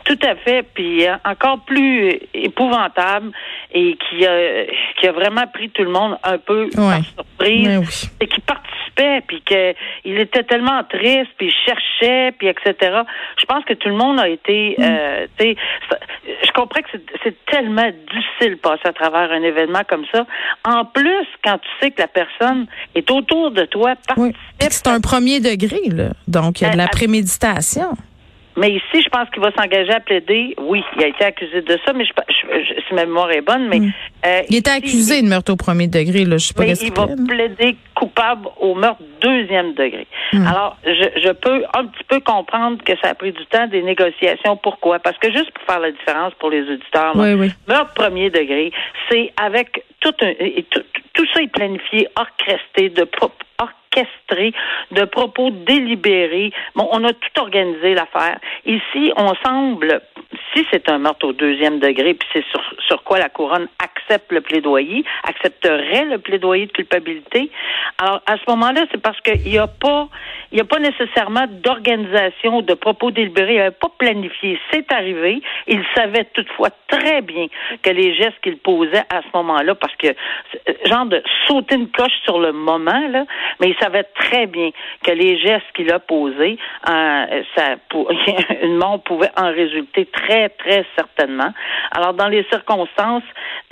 Tout 0.05 0.19
à 0.23 0.35
fait. 0.35 0.63
Puis 0.73 1.07
euh, 1.07 1.15
encore 1.25 1.59
plus 1.65 2.19
épouvantable 2.33 3.31
et 3.71 3.97
qui 3.97 4.25
a, 4.25 4.65
qui 4.99 5.07
a 5.07 5.11
vraiment 5.11 5.47
pris 5.47 5.69
tout 5.69 5.83
le 5.83 5.91
monde 5.91 6.17
un 6.23 6.37
peu 6.37 6.69
par 6.75 7.03
surprise. 7.03 8.09
Et 8.19 8.27
qui 8.27 8.41
participait, 8.41 9.21
puis 9.27 9.41
qu'il 9.41 10.19
était 10.19 10.43
tellement 10.43 10.83
triste, 10.83 11.31
puis 11.37 11.47
il 11.47 11.53
cherchait, 11.65 12.33
puis 12.37 12.47
etc. 12.47 13.01
Je 13.37 13.45
pense 13.45 13.63
que 13.65 13.73
tout 13.73 13.89
le 13.89 13.95
monde 13.95 14.19
a 14.19 14.27
été... 14.27 14.75
Mm. 14.77 14.83
Euh, 14.83 15.27
je 15.39 16.51
comprends 16.53 16.81
que 16.81 16.97
c'est 17.23 17.45
tellement 17.45 17.89
difficile 17.89 18.55
de 18.55 18.59
passer 18.59 18.87
à 18.87 18.93
travers 18.93 19.31
un 19.31 19.41
événement 19.41 19.81
comme 19.87 20.05
ça. 20.11 20.25
En 20.65 20.85
plus, 20.85 21.25
quand 21.43 21.57
tu 21.57 21.69
sais 21.81 21.91
que 21.91 22.01
la 22.01 22.07
personne 22.07 22.67
est 22.95 23.09
autour 23.09 23.51
de 23.51 23.65
toi, 23.65 23.95
participe... 24.07 24.37
C'est 24.69 24.87
un 24.87 25.01
premier 25.01 25.39
degré, 25.39 25.81
là. 25.89 26.09
Donc, 26.27 26.61
il 26.61 26.63
y 26.63 26.67
a 26.67 26.71
de 26.71 26.77
la 26.77 26.85
euh, 26.85 26.87
préméditation. 26.87 27.95
Mais 28.55 28.71
ici, 28.71 29.01
je 29.03 29.09
pense 29.09 29.29
qu'il 29.29 29.41
va 29.41 29.51
s'engager 29.51 29.91
à 29.91 29.99
plaider. 29.99 30.55
Oui, 30.59 30.83
il 30.95 31.03
a 31.03 31.07
été 31.07 31.25
accusé 31.25 31.61
de 31.61 31.79
ça, 31.85 31.93
mais 31.93 32.05
je, 32.05 32.11
je, 32.29 32.81
si 32.87 32.93
ma 32.93 33.05
mémoire 33.05 33.31
est 33.31 33.41
bonne, 33.41 33.67
mais 33.67 33.79
hmm. 33.79 33.91
euh, 34.25 34.41
il 34.49 34.57
était 34.57 34.71
accusé 34.71 35.21
de 35.21 35.27
meurtre 35.27 35.53
au 35.53 35.55
premier 35.55 35.87
degré. 35.87 36.25
Là, 36.25 36.37
je 36.37 36.47
sais 36.47 36.53
pas 36.53 36.63
mais 36.63 36.73
il 36.73 36.93
va 36.93 37.07
plaider 37.27 37.75
coupable 37.95 38.47
au 38.59 38.75
meurtre 38.75 39.01
deuxième 39.21 39.73
degré. 39.73 40.07
Hmm. 40.33 40.45
Alors, 40.45 40.77
je, 40.85 41.19
je 41.21 41.31
peux 41.31 41.63
un 41.73 41.85
petit 41.87 42.03
peu 42.07 42.19
comprendre 42.19 42.83
que 42.83 42.93
ça 43.01 43.09
a 43.09 43.13
pris 43.15 43.31
du 43.31 43.45
temps 43.47 43.67
des 43.67 43.81
négociations. 43.81 44.57
Pourquoi? 44.57 44.99
Parce 44.99 45.17
que 45.17 45.31
juste 45.31 45.51
pour 45.51 45.63
faire 45.65 45.79
la 45.79 45.91
différence 45.91 46.33
pour 46.35 46.49
les 46.49 46.61
auditeurs, 46.61 47.15
meurtre 47.15 47.93
premier 47.95 48.29
degré, 48.29 48.71
c'est 49.09 49.33
avec 49.41 49.83
tout 49.99 50.13
un 50.21 50.33
tout, 50.69 50.83
tout 51.13 51.25
ça 51.33 51.41
est 51.41 51.47
planifié, 51.47 52.07
orchestré 52.15 52.89
de 52.89 53.03
de 54.91 55.05
propos 55.05 55.49
délibérés. 55.51 56.51
Bon, 56.75 56.87
on 56.91 57.03
a 57.03 57.13
tout 57.13 57.39
organisé 57.41 57.93
l'affaire. 57.93 58.39
Ici, 58.65 59.11
on 59.15 59.33
semble, 59.43 60.01
si 60.53 60.65
c'est 60.71 60.89
un 60.89 60.99
meurtre 60.99 61.27
au 61.27 61.33
deuxième 61.33 61.79
degré, 61.79 62.13
puis 62.13 62.27
c'est 62.33 62.45
sur, 62.51 62.61
sur 62.87 63.03
quoi 63.03 63.19
la 63.19 63.29
couronne 63.29 63.67
accepte 63.79 64.31
le 64.31 64.41
plaidoyer, 64.41 65.03
accepterait 65.23 66.05
le 66.05 66.17
plaidoyer 66.17 66.67
de 66.67 66.71
culpabilité. 66.71 67.49
Alors, 67.99 68.21
à 68.25 68.37
ce 68.37 68.43
moment-là, 68.49 68.85
c'est 68.91 69.01
parce 69.01 69.19
qu'il 69.21 69.51
n'y 69.51 69.57
a 69.57 69.67
pas, 69.67 70.07
il 70.51 70.55
n'y 70.55 70.61
a 70.61 70.65
pas 70.65 70.79
nécessairement 70.79 71.45
d'organisation 71.49 72.61
de 72.61 72.73
propos 72.73 73.11
délibérés. 73.11 73.53
Il 73.53 73.57
n'avait 73.57 73.71
pas 73.71 73.91
planifié. 73.97 74.59
C'est 74.71 74.91
arrivé. 74.91 75.41
Il 75.67 75.83
savait 75.95 76.25
toutefois 76.33 76.69
très 76.87 77.21
bien 77.21 77.47
que 77.81 77.89
les 77.89 78.15
gestes 78.15 78.39
qu'il 78.41 78.57
posait 78.57 79.03
à 79.09 79.21
ce 79.21 79.37
moment-là, 79.37 79.75
parce 79.75 79.95
que, 79.95 80.07
genre 80.85 81.05
de 81.05 81.21
sauter 81.47 81.75
une 81.75 81.89
coche 81.89 82.13
sur 82.23 82.39
le 82.39 82.51
moment, 82.51 83.07
là, 83.09 83.25
mais 83.59 83.69
il 83.69 83.75
savait 83.83 84.03
très 84.03 84.47
bien 84.47 84.69
que 85.03 85.11
les 85.11 85.37
gestes 85.39 85.65
qu'il 85.75 85.91
a 85.91 85.99
posés, 85.99 86.57
euh, 86.89 87.43
ça, 87.55 87.75
pour, 87.89 88.09
une 88.63 88.77
mort 88.77 89.01
pouvait 89.03 89.31
en 89.35 89.51
résulter 89.51 90.05
très 90.05 90.49
très, 90.49 90.85
certainement. 90.95 91.53
Alors, 91.91 92.13
dans 92.13 92.27
les 92.27 92.45
circonstances, 92.49 93.23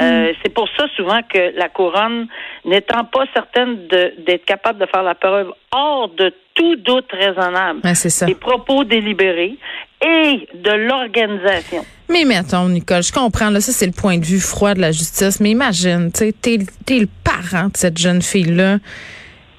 euh, 0.02 0.32
mm. 0.32 0.36
c'est 0.42 0.54
pour 0.54 0.68
ça 0.78 0.86
souvent 0.96 1.22
que 1.24 1.54
la 1.56 1.70
couronne, 1.70 2.28
n'étant 2.66 3.06
pas 3.06 3.26
certaine 3.34 3.88
d'être 3.88 4.46
capable 4.46 4.80
de 4.80 4.86
faire 4.86 5.04
la 5.04 5.16
preuve 5.16 5.54
hors 5.72 6.10
de 6.10 6.34
tout 6.54 6.76
doute 6.78 7.10
raisonnable, 7.12 7.80
ça. 7.96 8.26
des 8.26 8.36
propos 8.36 8.84
délibérés 8.84 9.58
et 10.02 10.48
de 10.54 10.72
l'organisation. 10.72 11.86
Mais 12.10 12.26
mettons, 12.26 12.68
Nicole, 12.68 13.04
je 13.04 13.14
comprends, 13.14 13.50
là, 13.50 13.62
ça 13.62 13.72
c'est 13.72 13.86
le 13.86 13.94
point 13.94 14.18
de 14.18 14.26
vue 14.26 14.40
froid 14.40 14.74
de 14.74 14.82
la 14.82 14.92
justice, 14.92 15.40
mais 15.40 15.52
imagine, 15.52 16.12
tu 16.12 16.26
sais, 16.26 16.34
t'es, 16.34 16.58
es 16.94 17.00
le 17.00 17.08
parent 17.24 17.68
de 17.68 17.78
cette 17.78 17.98
jeune 17.98 18.22
fille-là. 18.22 18.80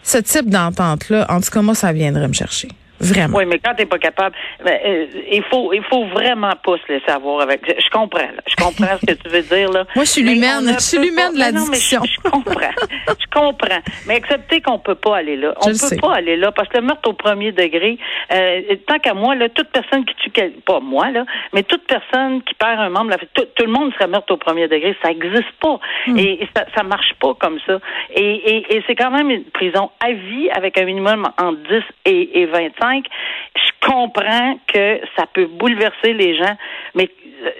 Ce 0.02 0.18
type 0.18 0.48
d'entente-là, 0.50 1.26
en 1.30 1.40
tout 1.40 1.50
cas, 1.50 1.62
moi, 1.62 1.74
ça 1.74 1.92
viendrait 1.92 2.28
me 2.28 2.32
chercher. 2.32 2.68
Vraiment. 3.02 3.38
Oui, 3.38 3.44
mais 3.46 3.58
quand 3.58 3.74
t'es 3.74 3.86
pas 3.86 3.98
capable, 3.98 4.36
ben, 4.64 4.78
euh, 4.84 5.06
il 5.30 5.42
faut, 5.50 5.72
il 5.72 5.82
faut 5.84 6.06
vraiment 6.06 6.52
pas 6.64 6.76
se 6.86 6.92
laisser 6.92 7.10
avoir 7.10 7.40
avec. 7.40 7.60
Je 7.66 7.90
comprends, 7.90 8.28
je 8.46 8.54
comprends 8.54 8.96
ce 9.00 9.06
que 9.06 9.12
tu 9.14 9.28
veux 9.28 9.42
dire 9.42 9.70
là. 9.70 9.84
Moi, 9.96 10.04
je 10.04 10.10
suis 10.10 10.22
l'humaine, 10.22 10.72
je 10.74 10.80
suis 10.80 10.98
l'humaine 10.98 11.34
de 11.34 11.38
la 11.38 11.50
discussion. 11.50 12.00
je, 12.04 12.30
comprends, 12.30 12.70
je 13.08 13.26
comprends. 13.32 13.80
Mais 14.06 14.14
accepter 14.14 14.60
qu'on 14.60 14.78
peut 14.78 14.94
pas 14.94 15.16
aller 15.16 15.36
là. 15.36 15.54
On 15.62 15.66
peut 15.66 15.96
pas 16.00 16.14
aller 16.14 16.36
là 16.36 16.52
parce 16.52 16.68
que 16.68 16.78
le 16.78 16.84
meurtre 16.84 17.10
au 17.10 17.12
premier 17.12 17.50
degré, 17.50 17.98
euh, 18.32 18.60
tant 18.86 19.00
qu'à 19.00 19.14
moi 19.14 19.34
là, 19.34 19.48
toute 19.48 19.68
personne 19.70 20.04
qui 20.04 20.14
tue, 20.16 20.50
pas 20.64 20.78
moi 20.78 21.10
là, 21.10 21.24
mais 21.52 21.64
toute 21.64 21.84
personne 21.86 22.42
qui 22.42 22.54
perd 22.54 22.78
un 22.78 22.90
membre, 22.90 23.16
tout, 23.34 23.46
tout 23.56 23.64
le 23.64 23.72
monde 23.72 23.92
serait 23.94 24.06
meurtre 24.06 24.32
au 24.32 24.36
premier 24.36 24.68
degré. 24.68 24.96
Ça 25.02 25.10
existe 25.10 25.52
pas 25.60 25.80
hmm. 26.06 26.18
et, 26.18 26.48
ça, 26.54 26.66
ça 26.76 26.84
marche 26.84 27.14
pas 27.20 27.34
comme 27.34 27.58
ça. 27.66 27.80
Et, 28.14 28.22
et, 28.22 28.76
et 28.76 28.84
c'est 28.86 28.94
quand 28.94 29.10
même 29.10 29.30
une 29.30 29.44
prison 29.44 29.90
à 29.98 30.12
vie 30.12 30.50
avec 30.50 30.78
un 30.78 30.84
minimum 30.84 31.28
entre 31.38 31.58
10 31.68 31.82
et, 32.06 32.42
et 32.42 32.46
25 32.46 32.91
je 33.00 33.88
comprends 33.88 34.58
que 34.66 35.00
ça 35.16 35.26
peut 35.32 35.46
bouleverser 35.46 36.12
les 36.12 36.36
gens, 36.36 36.56
mais 36.94 37.08
euh, 37.44 37.50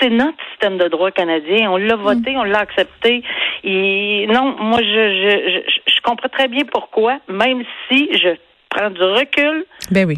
c'est 0.00 0.10
notre 0.10 0.38
système 0.50 0.78
de 0.78 0.88
droit 0.88 1.10
canadien. 1.10 1.70
On 1.70 1.76
l'a 1.76 1.96
voté, 1.96 2.36
on 2.36 2.44
l'a 2.44 2.60
accepté. 2.60 3.22
Et 3.64 4.26
non, 4.28 4.56
moi, 4.58 4.78
je, 4.80 4.84
je, 4.84 5.60
je, 5.66 5.92
je 5.94 6.00
comprends 6.02 6.28
très 6.28 6.48
bien 6.48 6.64
pourquoi, 6.64 7.18
même 7.28 7.62
si 7.88 8.08
je 8.14 8.36
prends 8.70 8.90
du 8.90 9.02
recul. 9.02 9.64
Ben 9.90 10.06
oui 10.06 10.16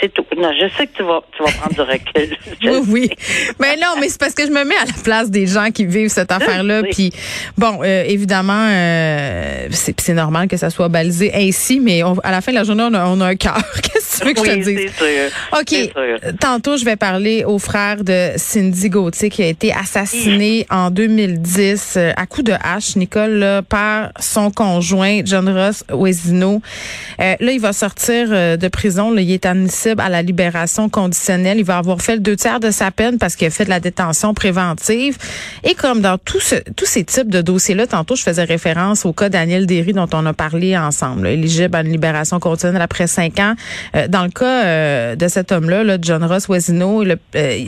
c'est 0.00 0.12
tout. 0.12 0.24
Non, 0.36 0.50
je 0.52 0.68
sais 0.76 0.86
que 0.86 0.96
tu 0.96 1.02
vas, 1.02 1.20
tu 1.36 1.42
vas 1.42 1.50
prendre 1.50 1.74
du 1.74 1.80
recul. 1.80 2.36
oui, 2.62 2.80
oui. 2.88 3.10
Mais 3.58 3.76
non, 3.76 3.94
mais 4.00 4.08
c'est 4.08 4.20
parce 4.20 4.34
que 4.34 4.46
je 4.46 4.50
me 4.50 4.64
mets 4.64 4.76
à 4.76 4.84
la 4.84 5.02
place 5.02 5.30
des 5.30 5.46
gens 5.46 5.70
qui 5.70 5.86
vivent 5.86 6.08
cette 6.08 6.32
affaire-là. 6.32 6.82
Puis, 6.90 7.12
bon, 7.56 7.80
euh, 7.82 8.04
évidemment, 8.06 8.68
euh, 8.68 9.68
c'est 9.70 10.14
normal 10.14 10.48
que 10.48 10.56
ça 10.56 10.70
soit 10.70 10.88
balisé 10.88 11.32
ainsi, 11.34 11.80
mais 11.80 12.02
à 12.22 12.30
la 12.30 12.40
fin 12.40 12.52
de 12.52 12.56
la 12.56 12.64
journée, 12.64 12.84
on 12.84 12.94
a, 12.94 13.06
on 13.06 13.20
a 13.20 13.26
un 13.26 13.36
cœur. 13.36 13.60
Qu'est-ce 13.82 14.20
que 14.20 14.22
tu 14.22 14.28
veux 14.28 14.34
que 14.34 14.62
je 14.62 14.64
te 14.64 14.70
dise? 14.70 14.90
OK. 15.58 16.38
Tantôt, 16.40 16.76
je 16.76 16.84
vais 16.84 16.96
parler 16.96 17.44
au 17.44 17.58
frère 17.58 18.02
de 18.02 18.30
Cindy 18.36 18.88
Gauthier 18.88 19.30
qui 19.30 19.42
a 19.42 19.46
été 19.46 19.72
assassiné 19.72 20.66
en 20.70 20.90
2010 20.90 21.94
euh, 21.96 22.12
à 22.16 22.26
coup 22.26 22.42
de 22.42 22.52
hache, 22.52 22.96
Nicole, 22.96 23.62
par 23.68 24.12
son 24.18 24.50
conjoint, 24.50 25.20
John 25.24 25.48
Ross 25.48 25.84
Wesino. 25.92 26.60
là, 27.18 27.36
il 27.40 27.60
va 27.60 27.72
sortir 27.72 28.28
de 28.28 28.68
prison. 28.68 29.10
Là, 29.10 29.22
il 29.28 29.34
est 29.34 29.46
admissible 29.46 30.00
à 30.00 30.08
la 30.08 30.22
libération 30.22 30.88
conditionnelle. 30.88 31.58
Il 31.58 31.64
va 31.64 31.78
avoir 31.78 32.00
fait 32.00 32.14
le 32.14 32.20
deux 32.20 32.36
tiers 32.36 32.60
de 32.60 32.70
sa 32.70 32.90
peine 32.90 33.18
parce 33.18 33.36
qu'il 33.36 33.46
a 33.46 33.50
fait 33.50 33.64
de 33.64 33.70
la 33.70 33.80
détention 33.80 34.32
préventive. 34.32 35.18
Et 35.64 35.74
comme 35.74 36.00
dans 36.00 36.16
tous 36.18 36.40
ces 36.40 37.04
types 37.04 37.28
de 37.28 37.42
dossiers-là, 37.42 37.86
tantôt, 37.86 38.16
je 38.16 38.22
faisais 38.22 38.44
référence 38.44 39.04
au 39.04 39.12
cas 39.12 39.28
Daniel 39.28 39.66
Derry 39.66 39.92
dont 39.92 40.08
on 40.14 40.24
a 40.24 40.32
parlé 40.32 40.76
ensemble, 40.76 41.28
éligible 41.28 41.76
à 41.76 41.82
une 41.82 41.92
libération 41.92 42.40
conditionnelle 42.40 42.80
après 42.80 43.06
cinq 43.06 43.38
ans. 43.38 43.54
Euh, 43.94 44.08
dans 44.08 44.22
le 44.24 44.30
cas 44.30 44.64
euh, 44.64 45.16
de 45.16 45.28
cet 45.28 45.52
homme-là, 45.52 45.84
là, 45.84 45.98
John 46.00 46.24
Ross 46.24 46.48
Wesino, 46.48 47.04
euh, 47.04 47.16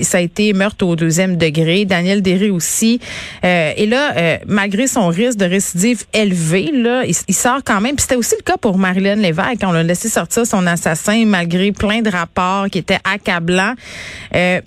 ça 0.03 0.19
a 0.19 0.21
été 0.21 0.55
meurtre 0.55 0.87
au 0.87 0.97
deuxième 0.97 1.37
degré. 1.37 1.85
Daniel 1.85 2.23
Derry 2.23 2.51
aussi. 2.51 3.01
et 3.43 3.87
là, 3.87 4.39
malgré 4.47 4.87
son 4.87 5.09
risque 5.09 5.39
de 5.39 5.45
récidive 5.45 6.05
élevé, 6.15 6.71
là, 6.73 7.03
il, 7.05 7.35
sort 7.35 7.61
quand 7.65 7.81
même. 7.81 7.99
C'était 7.99 8.17
aussi 8.17 8.35
le 8.39 8.45
cas 8.45 8.57
pour 8.57 8.79
Marilyn 8.79 9.17
Lévesque. 9.17 9.61
On 9.63 9.73
l'a 9.73 9.83
laissé 9.83 10.09
sortir 10.09 10.47
son 10.47 10.67
assassin 10.67 11.25
malgré 11.27 11.50
plein 11.73 12.03
de 12.03 12.11
rapports 12.11 12.67
qui 12.71 12.79
étaient 12.79 12.99
accablants. 13.05 13.75
Euh, 14.35 14.61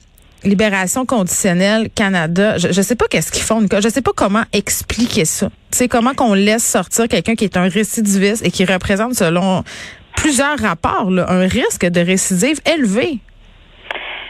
Libération 0.43 1.05
conditionnelle 1.05 1.87
Canada, 1.95 2.57
je, 2.57 2.67
ne 2.67 2.73
sais 2.73 2.97
pas 2.97 3.05
qu'est-ce 3.09 3.31
qu'ils 3.31 3.43
font, 3.43 3.61
Je 3.61 3.81
Je 3.81 3.87
sais 3.87 4.01
pas 4.01 4.11
comment 4.13 4.43
expliquer 4.51 5.23
ça. 5.23 5.47
Tu 5.71 5.87
comment 5.87 6.13
qu'on 6.13 6.33
laisse 6.33 6.69
sortir 6.69 7.07
quelqu'un 7.07 7.35
qui 7.35 7.45
est 7.45 7.55
un 7.55 7.69
récidiviste 7.69 8.45
et 8.45 8.51
qui 8.51 8.65
représente, 8.65 9.13
selon 9.13 9.63
plusieurs 10.17 10.59
rapports, 10.59 11.07
un 11.29 11.47
risque 11.47 11.85
de 11.85 12.01
récidive 12.01 12.59
élevé? 12.65 13.19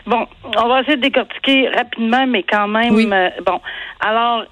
Bon, 0.06 0.28
on 0.44 0.68
va 0.68 0.82
essayer 0.82 0.98
de 0.98 1.02
décortiquer 1.02 1.70
rapidement, 1.70 2.28
mais 2.28 2.44
quand 2.44 2.68
même. 2.68 3.14
Euh, 3.14 3.30
bon, 3.46 3.60
alors, 4.00 4.44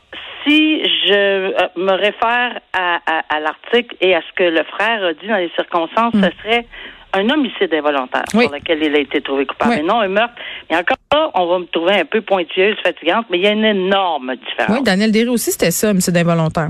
si 0.46 0.84
je 0.84 1.14
euh, 1.14 1.68
me 1.76 1.92
réfère 1.92 2.60
à, 2.74 3.40
l'article 3.40 3.96
et 4.02 4.16
à 4.16 4.22
ce 4.22 4.34
que 4.36 4.44
le 4.44 4.64
frère 4.64 5.04
a 5.04 5.14
dit 5.14 5.28
dans 5.28 5.36
les 5.36 5.52
circonstances, 5.56 6.14
ce 6.14 6.18
mm. 6.18 6.32
serait 6.42 6.66
un 7.14 7.30
homicide 7.30 7.74
involontaire 7.74 8.24
pour 8.32 8.42
lequel 8.42 8.84
il 8.84 8.96
a 8.96 9.00
été 9.00 9.22
trouvé 9.22 9.46
coupable, 9.46 9.76
mais 9.76 9.84
non 9.84 10.02
un 10.02 10.08
meurtre. 10.08 10.36
Et 10.70 10.76
encore 10.76 10.98
là, 11.12 11.32
on 11.34 11.46
va 11.46 11.60
me 11.60 11.66
trouver 11.66 12.00
un 12.00 12.06
peu 12.06 12.22
pointilleuse, 12.22 12.78
fatigante, 12.84 13.26
mais 13.30 13.40
il 13.40 13.44
y 13.44 13.48
a 13.48 13.52
une 13.52 13.66
énorme 13.66 14.36
différence. 14.36 14.78
Oui, 14.78 14.84
Daniel 14.84 15.12
Derry 15.12 15.30
aussi, 15.30 15.52
c'était 15.52 15.72
ça, 15.72 15.90
homicide 15.90 16.16
involontaire. 16.18 16.70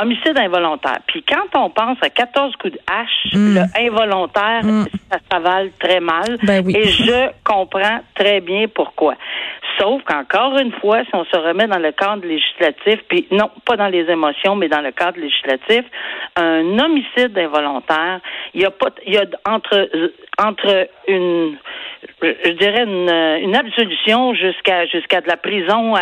Homicide 0.00 0.38
involontaire. 0.38 1.00
Puis 1.06 1.22
quand 1.22 1.60
on 1.60 1.68
pense 1.68 1.98
à 2.00 2.08
14 2.08 2.56
coups 2.56 2.72
de 2.72 2.78
hache, 2.90 3.34
hmm. 3.34 3.54
le 3.54 3.86
involontaire, 3.86 4.64
hmm. 4.64 4.86
ça 5.10 5.18
s'avale 5.30 5.70
très 5.78 6.00
mal. 6.00 6.38
Ben 6.42 6.64
oui. 6.64 6.74
Et 6.74 6.88
je 6.88 7.30
comprends 7.44 8.00
très 8.14 8.40
bien 8.40 8.66
pourquoi. 8.72 9.14
Sauf 9.78 10.02
qu'encore 10.04 10.58
une 10.58 10.72
fois, 10.72 11.04
si 11.04 11.10
on 11.14 11.24
se 11.24 11.36
remet 11.36 11.66
dans 11.66 11.78
le 11.78 11.92
cadre 11.92 12.24
législatif, 12.26 13.00
puis 13.08 13.26
non, 13.30 13.50
pas 13.64 13.76
dans 13.76 13.88
les 13.88 14.08
émotions, 14.10 14.54
mais 14.56 14.68
dans 14.68 14.80
le 14.80 14.92
cadre 14.92 15.18
législatif, 15.18 15.84
un 16.36 16.78
homicide 16.78 17.36
involontaire, 17.36 18.20
il 18.54 18.62
y 18.62 18.64
a 18.64 18.70
pas, 18.70 18.90
il 19.06 19.14
y 19.14 19.18
a 19.18 19.24
entre 19.48 19.88
entre 20.38 20.88
une 21.08 21.56
je 22.22 22.50
dirais 22.52 22.84
une, 22.84 23.10
une 23.44 23.56
absolution 23.56 24.34
jusqu'à 24.34 24.86
jusqu'à 24.86 25.20
de 25.20 25.28
la 25.28 25.36
prison 25.36 25.94
à, 25.94 26.00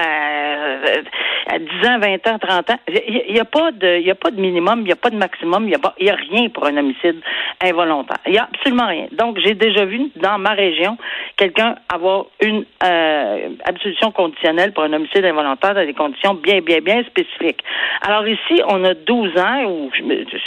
à 1.48 1.58
10 1.58 1.88
ans, 1.88 1.98
20 1.98 2.26
ans, 2.28 2.38
30 2.38 2.70
ans. 2.70 2.78
Il 2.88 3.32
n'y 3.32 3.40
a 3.40 3.44
pas 3.44 3.72
de 3.72 3.98
il 3.98 4.06
y 4.06 4.10
a 4.10 4.14
pas 4.14 4.30
de 4.30 4.40
minimum, 4.40 4.80
il 4.80 4.84
n'y 4.84 4.92
a 4.92 4.96
pas 4.96 5.10
de 5.10 5.16
maximum, 5.16 5.64
il 5.64 5.68
n'y 5.68 5.74
a 5.74 5.78
pas 5.78 5.94
il 5.98 6.06
y 6.06 6.10
a 6.10 6.14
rien 6.14 6.48
pour 6.48 6.66
un 6.66 6.76
homicide 6.76 7.20
involontaire. 7.60 8.18
Il 8.26 8.32
n'y 8.32 8.38
a 8.38 8.48
absolument 8.52 8.86
rien. 8.86 9.06
Donc 9.12 9.38
j'ai 9.44 9.54
déjà 9.54 9.84
vu 9.84 10.10
dans 10.16 10.38
ma 10.38 10.50
région 10.50 10.96
quelqu'un 11.36 11.76
avoir 11.92 12.26
une 12.40 12.64
euh, 12.84 13.48
absolution 13.64 14.10
conditionnelle 14.12 14.72
pour 14.72 14.84
un 14.84 14.92
homicide 14.92 15.24
involontaire 15.24 15.74
dans 15.74 15.86
des 15.86 15.94
conditions 15.94 16.34
bien 16.34 16.60
bien 16.60 16.80
bien 16.80 17.02
spécifiques. 17.04 17.62
Alors 18.02 18.26
ici, 18.26 18.62
on 18.68 18.84
a 18.84 18.94
12 18.94 19.38
ans 19.38 19.64
ou 19.64 19.90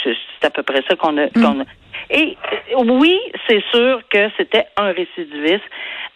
c'est 0.04 0.46
à 0.46 0.50
peu 0.50 0.62
près 0.62 0.82
ça 0.88 0.96
qu'on 0.96 1.16
a, 1.18 1.26
mm. 1.26 1.30
qu'on 1.34 1.60
a 1.60 1.64
et 2.10 2.36
euh, 2.72 2.84
oui, 2.84 3.18
c'est 3.48 3.62
sûr 3.72 4.00
que 4.10 4.28
c'était 4.36 4.66
un 4.76 4.92
récidiviste. 4.92 5.64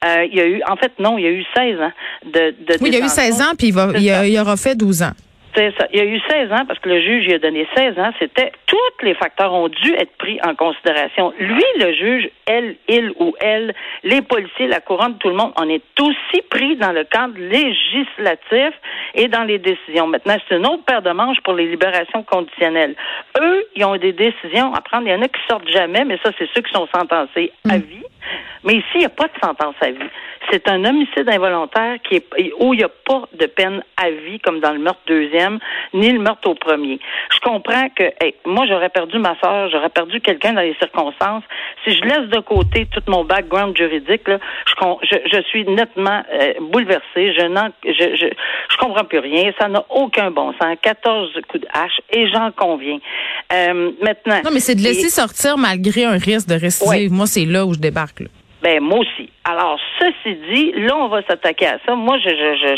Euh, 0.04 0.24
il 0.24 0.34
y 0.34 0.40
a 0.40 0.46
eu, 0.46 0.62
en 0.68 0.76
fait, 0.76 0.92
non, 0.98 1.18
il 1.18 1.24
y 1.24 1.26
a 1.26 1.30
eu 1.30 1.44
16 1.54 1.80
ans 1.80 1.92
de, 2.24 2.30
de 2.30 2.76
Oui, 2.80 2.88
il 2.90 2.94
y 2.94 3.02
a 3.02 3.04
eu 3.04 3.08
16 3.08 3.42
ans, 3.42 3.54
puis 3.56 3.68
il, 3.68 3.74
va, 3.74 3.90
il, 3.96 4.38
aura 4.38 4.56
fait 4.56 4.74
12 4.74 5.02
ans. 5.02 5.12
C'est 5.54 5.74
ça. 5.76 5.86
Il 5.92 5.98
y 5.98 6.02
a 6.02 6.04
eu 6.04 6.20
16 6.28 6.52
ans 6.52 6.64
parce 6.66 6.78
que 6.78 6.88
le 6.88 7.00
juge 7.00 7.26
lui 7.26 7.34
a 7.34 7.38
donné 7.38 7.66
16 7.76 7.98
ans. 7.98 8.12
C'était 8.18 8.52
tous 8.66 8.76
les 9.02 9.14
facteurs 9.14 9.52
ont 9.52 9.68
dû 9.68 9.92
être 9.94 10.16
pris 10.16 10.38
en 10.44 10.54
considération. 10.54 11.32
Lui, 11.38 11.64
le 11.78 11.92
juge, 11.92 12.30
elle, 12.46 12.76
il 12.88 13.12
ou 13.18 13.34
elle, 13.40 13.74
les 14.04 14.22
policiers, 14.22 14.68
la 14.68 14.80
couronne, 14.80 15.18
tout 15.18 15.28
le 15.28 15.34
monde, 15.34 15.52
on 15.56 15.68
est 15.68 15.82
aussi 16.00 16.42
pris 16.50 16.76
dans 16.76 16.92
le 16.92 17.04
cadre 17.04 17.34
législatif 17.36 18.74
et 19.14 19.28
dans 19.28 19.44
les 19.44 19.58
décisions. 19.58 20.06
Maintenant, 20.06 20.36
c'est 20.48 20.56
une 20.56 20.66
autre 20.66 20.84
paire 20.84 21.02
de 21.02 21.10
manches 21.10 21.40
pour 21.42 21.54
les 21.54 21.66
libérations 21.66 22.22
conditionnelles. 22.22 22.94
Eux, 23.40 23.66
ils 23.74 23.84
ont 23.84 23.96
des 23.96 24.12
décisions 24.12 24.72
à 24.74 24.80
prendre. 24.80 25.06
Il 25.06 25.12
y 25.12 25.14
en 25.14 25.22
a 25.22 25.28
qui 25.28 25.40
sortent 25.48 25.68
jamais, 25.68 26.04
mais 26.04 26.18
ça, 26.24 26.30
c'est 26.38 26.48
ceux 26.54 26.62
qui 26.62 26.72
sont 26.72 26.88
sentencés 26.94 27.52
à 27.68 27.78
mm. 27.78 27.82
vie. 27.82 28.04
Mais 28.64 28.74
ici, 28.74 28.86
il 28.94 29.00
n'y 29.00 29.06
a 29.06 29.10
pas 29.10 29.26
de 29.26 29.38
sentence 29.42 29.74
à 29.80 29.90
vie. 29.90 29.98
C'est 30.50 30.68
un 30.68 30.84
homicide 30.84 31.28
involontaire 31.28 31.96
qui 32.02 32.16
est, 32.16 32.52
où 32.58 32.74
il 32.74 32.78
n'y 32.78 32.84
a 32.84 32.88
pas 32.88 33.28
de 33.38 33.46
peine 33.46 33.82
à 33.96 34.10
vie 34.10 34.40
comme 34.40 34.60
dans 34.60 34.72
le 34.72 34.78
meurtre 34.78 35.00
deuxième, 35.06 35.58
ni 35.94 36.10
le 36.10 36.18
meurtre 36.18 36.48
au 36.48 36.54
premier. 36.54 36.98
Je 37.32 37.38
comprends 37.40 37.88
que 37.90 38.04
moi, 38.46 38.66
j'aurais 38.66 38.88
perdu 38.88 39.18
ma 39.18 39.38
soeur, 39.38 39.70
j'aurais 39.70 39.90
perdu 39.90 40.20
quelqu'un 40.20 40.54
dans 40.54 40.62
les 40.62 40.74
circonstances. 40.74 41.44
Si 41.84 41.94
je 41.94 42.02
laisse 42.02 42.28
de 42.30 42.40
côté 42.40 42.86
tout 42.92 43.02
mon 43.06 43.24
background 43.24 43.76
juridique, 43.76 44.26
là, 44.28 44.38
je, 45.02 45.16
je, 45.32 45.42
suis 45.42 45.64
nettement 45.64 46.22
euh, 46.32 46.54
bouleversée. 46.60 47.32
Je, 47.34 47.46
n'en, 47.46 47.68
je, 47.84 48.16
je, 48.16 48.26
je 48.26 48.76
comprends 48.78 49.04
plus 49.04 49.18
rien. 49.18 49.52
Ça 49.58 49.68
n'a 49.68 49.84
aucun 49.90 50.30
bon 50.30 50.52
sens. 50.60 50.76
14 50.82 51.32
coups 51.48 51.62
de 51.62 51.68
hache, 51.72 52.00
et 52.10 52.28
j'en 52.28 52.50
conviens. 52.52 52.98
Euh, 53.52 53.92
maintenant. 54.02 54.40
Non, 54.44 54.50
mais 54.52 54.60
c'est 54.60 54.74
de 54.74 54.82
laisser 54.82 55.08
sortir 55.08 55.56
malgré 55.58 56.04
un 56.04 56.18
risque 56.18 56.48
de 56.48 56.54
récidive. 56.54 57.12
Moi, 57.12 57.26
c'est 57.26 57.44
là 57.44 57.66
où 57.66 57.74
je 57.74 57.78
débarque. 57.78 58.19
Ben 58.62 58.80
moi 58.80 58.98
aussi. 58.98 59.30
Alors 59.44 59.78
ceci 59.98 60.36
dit, 60.52 60.72
là 60.72 60.96
on 60.96 61.08
va 61.08 61.22
s'attaquer 61.22 61.66
à 61.66 61.78
ça. 61.86 61.94
Moi, 61.94 62.18
je, 62.18 62.28
je, 62.28 62.76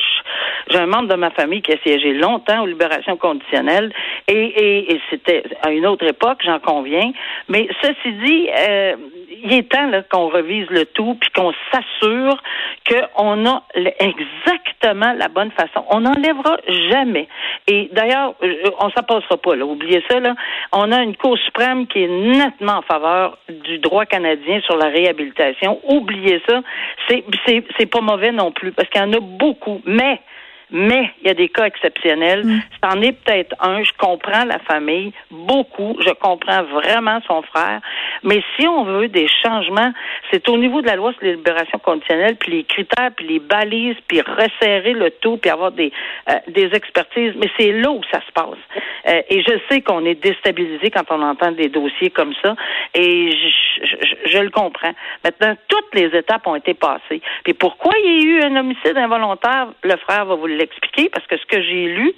j'ai 0.70 0.78
un 0.78 0.86
membre 0.86 1.08
de 1.08 1.16
ma 1.16 1.30
famille 1.30 1.60
qui 1.60 1.72
a 1.72 1.78
siégé 1.78 2.12
longtemps 2.14 2.62
aux 2.62 2.66
libérations 2.66 3.16
conditionnelles 3.16 3.92
et, 4.28 4.32
et, 4.32 4.92
et 4.94 5.00
c'était 5.10 5.42
à 5.62 5.72
une 5.72 5.86
autre 5.86 6.06
époque, 6.06 6.38
j'en 6.44 6.60
conviens. 6.60 7.12
Mais 7.48 7.68
ceci 7.82 8.12
dit, 8.12 8.48
euh, 8.56 8.94
il 9.42 9.52
est 9.52 9.70
temps 9.70 9.90
qu'on 10.10 10.28
revise 10.28 10.66
le 10.70 10.84
tout 10.86 11.16
puis 11.20 11.30
qu'on 11.30 11.52
s'assure 11.70 12.42
qu'on 12.88 13.46
a 13.46 13.62
exactement 13.74 15.12
la 15.12 15.28
bonne 15.28 15.50
façon. 15.52 15.84
On 15.90 16.00
n'enlèvera 16.00 16.58
jamais. 16.90 17.28
Et 17.66 17.88
d'ailleurs, 17.92 18.34
euh, 18.42 18.70
on 18.80 18.86
ne 18.86 19.02
passera 19.02 19.36
pas, 19.36 19.56
là. 19.56 19.64
Oubliez 19.64 20.02
ça, 20.08 20.20
là. 20.20 20.34
On 20.72 20.90
a 20.92 21.02
une 21.02 21.16
Cour 21.16 21.38
suprême 21.38 21.86
qui 21.86 22.02
est 22.02 22.08
nettement 22.08 22.78
en 22.78 22.82
faveur 22.82 23.38
du 23.48 23.78
droit 23.78 24.06
canadien 24.06 24.60
sur 24.62 24.76
la 24.76 24.86
réhabilitation. 24.86 25.80
Oubliez 25.84 26.42
ça. 26.48 26.60
C'est, 27.08 27.24
c'est, 27.46 27.64
c'est 27.78 27.86
pas 27.86 28.00
mauvais 28.00 28.32
non 28.32 28.52
plus 28.52 28.72
parce 28.72 28.88
qu'il 28.88 29.00
y 29.00 29.04
en 29.04 29.12
a 29.12 29.20
beaucoup. 29.20 29.80
Mais 29.84 30.20
mais 30.72 31.10
il 31.20 31.28
y 31.28 31.30
a 31.30 31.34
des 31.34 31.48
cas 31.50 31.66
exceptionnels. 31.66 32.46
Mm. 32.46 32.60
C'en 32.82 33.02
est 33.02 33.12
peut-être 33.12 33.54
un. 33.60 33.84
Je 33.84 33.92
comprends 33.98 34.44
la 34.44 34.58
famille 34.60 35.12
beaucoup. 35.30 35.96
Je 36.00 36.12
comprends 36.14 36.62
vraiment 36.64 37.20
son 37.26 37.42
frère. 37.42 37.80
Mais 38.22 38.42
si 38.56 38.66
on 38.66 38.84
veut 38.84 39.08
des 39.08 39.28
changements, 39.42 39.92
c'est 40.30 40.48
au 40.48 40.56
niveau 40.56 40.80
de 40.80 40.86
la 40.86 40.96
loi 40.96 41.12
sur 41.12 41.22
les 41.22 41.36
libérations 41.36 41.78
conditionnelles, 41.78 42.36
puis 42.36 42.52
les 42.52 42.64
critères, 42.64 43.10
puis 43.16 43.26
les 43.26 43.38
balises, 43.38 43.96
puis 44.06 44.20
resserrer 44.20 44.92
le 44.92 45.10
tout, 45.10 45.36
puis 45.36 45.50
avoir 45.50 45.72
des, 45.72 45.92
euh, 46.30 46.34
des 46.48 46.70
expertises. 46.72 47.32
Mais 47.36 47.50
c'est 47.58 47.72
là 47.72 47.90
où 47.90 48.00
ça 48.10 48.20
se 48.26 48.32
passe. 48.32 48.58
Euh, 49.08 49.22
et 49.28 49.42
je 49.42 49.58
sais 49.68 49.80
qu'on 49.80 50.04
est 50.04 50.14
déstabilisé 50.14 50.90
quand 50.90 51.10
on 51.10 51.22
entend 51.22 51.52
des 51.52 51.68
dossiers 51.68 52.10
comme 52.10 52.34
ça. 52.42 52.54
Et 52.94 53.30
je, 53.32 53.86
je, 53.86 54.30
je, 54.30 54.38
le 54.38 54.50
comprends. 54.50 54.94
Maintenant, 55.24 55.54
toutes 55.68 55.94
les 55.94 56.16
étapes 56.16 56.46
ont 56.46 56.56
été 56.56 56.74
passées. 56.74 57.20
Puis 57.44 57.54
pourquoi 57.54 57.92
il 58.04 58.06
y 58.06 58.08
a 58.08 58.24
eu 58.24 58.42
un 58.42 58.56
homicide 58.56 58.96
involontaire, 58.96 59.68
le 59.82 59.96
frère 59.96 60.26
va 60.26 60.34
vous 60.34 60.46
le 60.46 60.60
expliquer 60.62 61.08
parce 61.08 61.26
que 61.26 61.36
ce 61.36 61.46
que 61.46 61.60
j'ai 61.62 61.86
lu, 61.86 62.12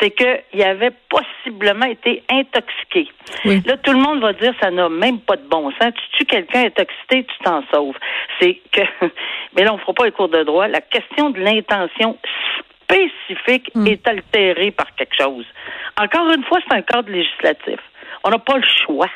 c'est 0.00 0.10
qu'il 0.10 0.62
avait 0.62 0.92
possiblement 1.08 1.86
été 1.86 2.22
intoxiqué. 2.30 3.08
Là, 3.44 3.76
tout 3.76 3.92
le 3.92 3.98
monde 3.98 4.20
va 4.20 4.32
dire 4.32 4.52
ça 4.60 4.70
n'a 4.70 4.88
même 4.88 5.20
pas 5.20 5.35
de 5.36 5.48
bon 5.48 5.70
sens. 5.72 5.92
Tu 5.94 6.18
tues 6.18 6.24
quelqu'un 6.24 6.64
intoxiqué, 6.64 7.24
tu 7.24 7.44
t'en 7.44 7.62
sauves. 7.72 7.96
C'est 8.40 8.60
que, 8.72 8.82
mais 9.56 9.64
là, 9.64 9.72
on 9.72 9.76
ne 9.76 9.80
fera 9.80 9.94
pas 9.94 10.04
les 10.04 10.12
cours 10.12 10.28
de 10.28 10.42
droit. 10.42 10.68
La 10.68 10.80
question 10.80 11.30
de 11.30 11.40
l'intention 11.40 12.18
spécifique 12.82 13.70
hmm. 13.74 13.86
est 13.86 14.08
altérée 14.08 14.70
par 14.70 14.94
quelque 14.94 15.16
chose. 15.16 15.46
Encore 16.00 16.30
une 16.30 16.44
fois, 16.44 16.58
c'est 16.66 16.76
un 16.76 16.82
cadre 16.82 17.10
législatif. 17.10 17.80
On 18.24 18.30
n'a 18.30 18.38
pas 18.38 18.56
le 18.56 18.66
choix. 18.84 19.08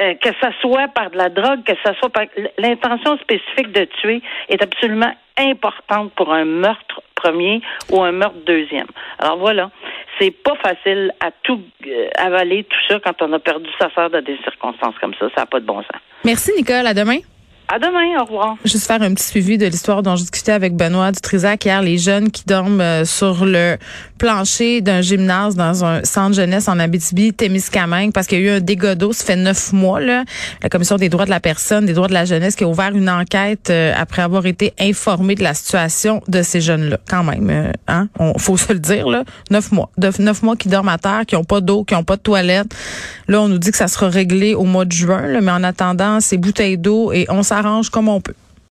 Euh, 0.00 0.14
que 0.14 0.30
ça 0.40 0.50
soit 0.62 0.88
par 0.88 1.10
de 1.10 1.18
la 1.18 1.28
drogue, 1.28 1.64
que 1.64 1.74
ça 1.84 1.94
soit 1.98 2.08
par 2.08 2.24
l'intention 2.56 3.18
spécifique 3.18 3.72
de 3.72 3.84
tuer 3.84 4.22
est 4.48 4.62
absolument 4.62 5.12
importante 5.36 6.12
pour 6.14 6.32
un 6.32 6.46
meurtre 6.46 7.02
premier 7.14 7.60
ou 7.90 8.02
un 8.02 8.12
meurtre 8.12 8.38
deuxième. 8.46 8.86
Alors 9.18 9.36
voilà, 9.36 9.70
c'est 10.22 10.30
pas 10.30 10.54
facile 10.62 11.12
à 11.20 11.30
tout 11.42 11.60
euh, 11.86 12.08
avaler 12.16 12.64
tout 12.64 12.78
ça 12.88 13.00
quand 13.00 13.20
on 13.22 13.32
a 13.32 13.38
perdu 13.38 13.68
sa 13.80 13.90
sœur 13.90 14.10
dans 14.10 14.22
des 14.22 14.38
circonstances 14.44 14.94
comme 15.00 15.14
ça. 15.14 15.26
Ça 15.34 15.42
n'a 15.42 15.46
pas 15.46 15.60
de 15.60 15.66
bon 15.66 15.82
sens. 15.82 16.00
Merci 16.24 16.52
Nicole. 16.56 16.86
À 16.86 16.94
demain. 16.94 17.18
À 17.74 17.78
demain, 17.78 18.20
au 18.20 18.24
revoir. 18.26 18.56
Juste 18.66 18.86
faire 18.86 19.00
un 19.00 19.14
petit 19.14 19.24
suivi 19.24 19.56
de 19.56 19.64
l'histoire 19.64 20.02
dont 20.02 20.14
je 20.14 20.20
discutais 20.20 20.52
avec 20.52 20.76
Benoît 20.76 21.10
Dutrisac 21.10 21.64
hier, 21.64 21.80
les 21.80 21.96
jeunes 21.96 22.30
qui 22.30 22.44
dorment 22.44 22.82
euh, 22.82 23.06
sur 23.06 23.46
le 23.46 23.78
plancher 24.18 24.82
d'un 24.82 25.00
gymnase 25.00 25.56
dans 25.56 25.82
un 25.82 26.04
centre 26.04 26.36
jeunesse 26.36 26.68
en 26.68 26.78
Abitibi, 26.78 27.32
Témiscamingue, 27.32 28.12
parce 28.12 28.26
qu'il 28.26 28.40
y 28.40 28.42
a 28.46 28.52
eu 28.52 28.56
un 28.56 28.60
dégât 28.60 28.94
d'eau, 28.94 29.14
ça 29.14 29.24
fait 29.24 29.36
neuf 29.36 29.72
mois, 29.72 30.00
là. 30.00 30.24
La 30.62 30.68
Commission 30.68 30.96
des 30.96 31.08
droits 31.08 31.24
de 31.24 31.30
la 31.30 31.40
personne, 31.40 31.86
des 31.86 31.94
droits 31.94 32.08
de 32.08 32.12
la 32.12 32.26
jeunesse 32.26 32.56
qui 32.56 32.64
a 32.64 32.68
ouvert 32.68 32.94
une 32.94 33.08
enquête 33.08 33.70
euh, 33.70 33.94
après 33.96 34.20
avoir 34.20 34.44
été 34.44 34.74
informé 34.78 35.34
de 35.34 35.42
la 35.42 35.54
situation 35.54 36.22
de 36.28 36.42
ces 36.42 36.60
jeunes-là. 36.60 36.98
Quand 37.08 37.24
même, 37.24 37.48
euh, 37.48 37.72
hein? 37.88 38.08
On, 38.18 38.38
faut 38.38 38.58
se 38.58 38.70
le 38.70 38.80
dire, 38.80 39.08
là. 39.08 39.24
Neuf 39.50 39.72
mois. 39.72 39.88
Neuf 40.18 40.42
mois 40.42 40.56
qui 40.56 40.68
dorment 40.68 40.90
à 40.90 40.98
terre, 40.98 41.22
qui 41.26 41.36
ont 41.36 41.44
pas 41.44 41.62
d'eau, 41.62 41.84
qui 41.84 41.94
ont 41.94 42.04
pas 42.04 42.16
de 42.16 42.22
toilette. 42.22 42.66
Là, 43.28 43.40
on 43.40 43.48
nous 43.48 43.58
dit 43.58 43.70
que 43.70 43.78
ça 43.78 43.88
sera 43.88 44.10
réglé 44.10 44.54
au 44.54 44.64
mois 44.64 44.84
de 44.84 44.92
juin, 44.92 45.26
là, 45.26 45.40
mais 45.40 45.52
en 45.52 45.64
attendant, 45.64 46.20
c'est 46.20 46.36
bouteilles 46.36 46.76
d'eau 46.76 47.12
et 47.12 47.24
on 47.30 47.42
s'arrange 47.62 47.90
comme 47.90 48.08
on 48.08 48.20
peut. 48.20 48.34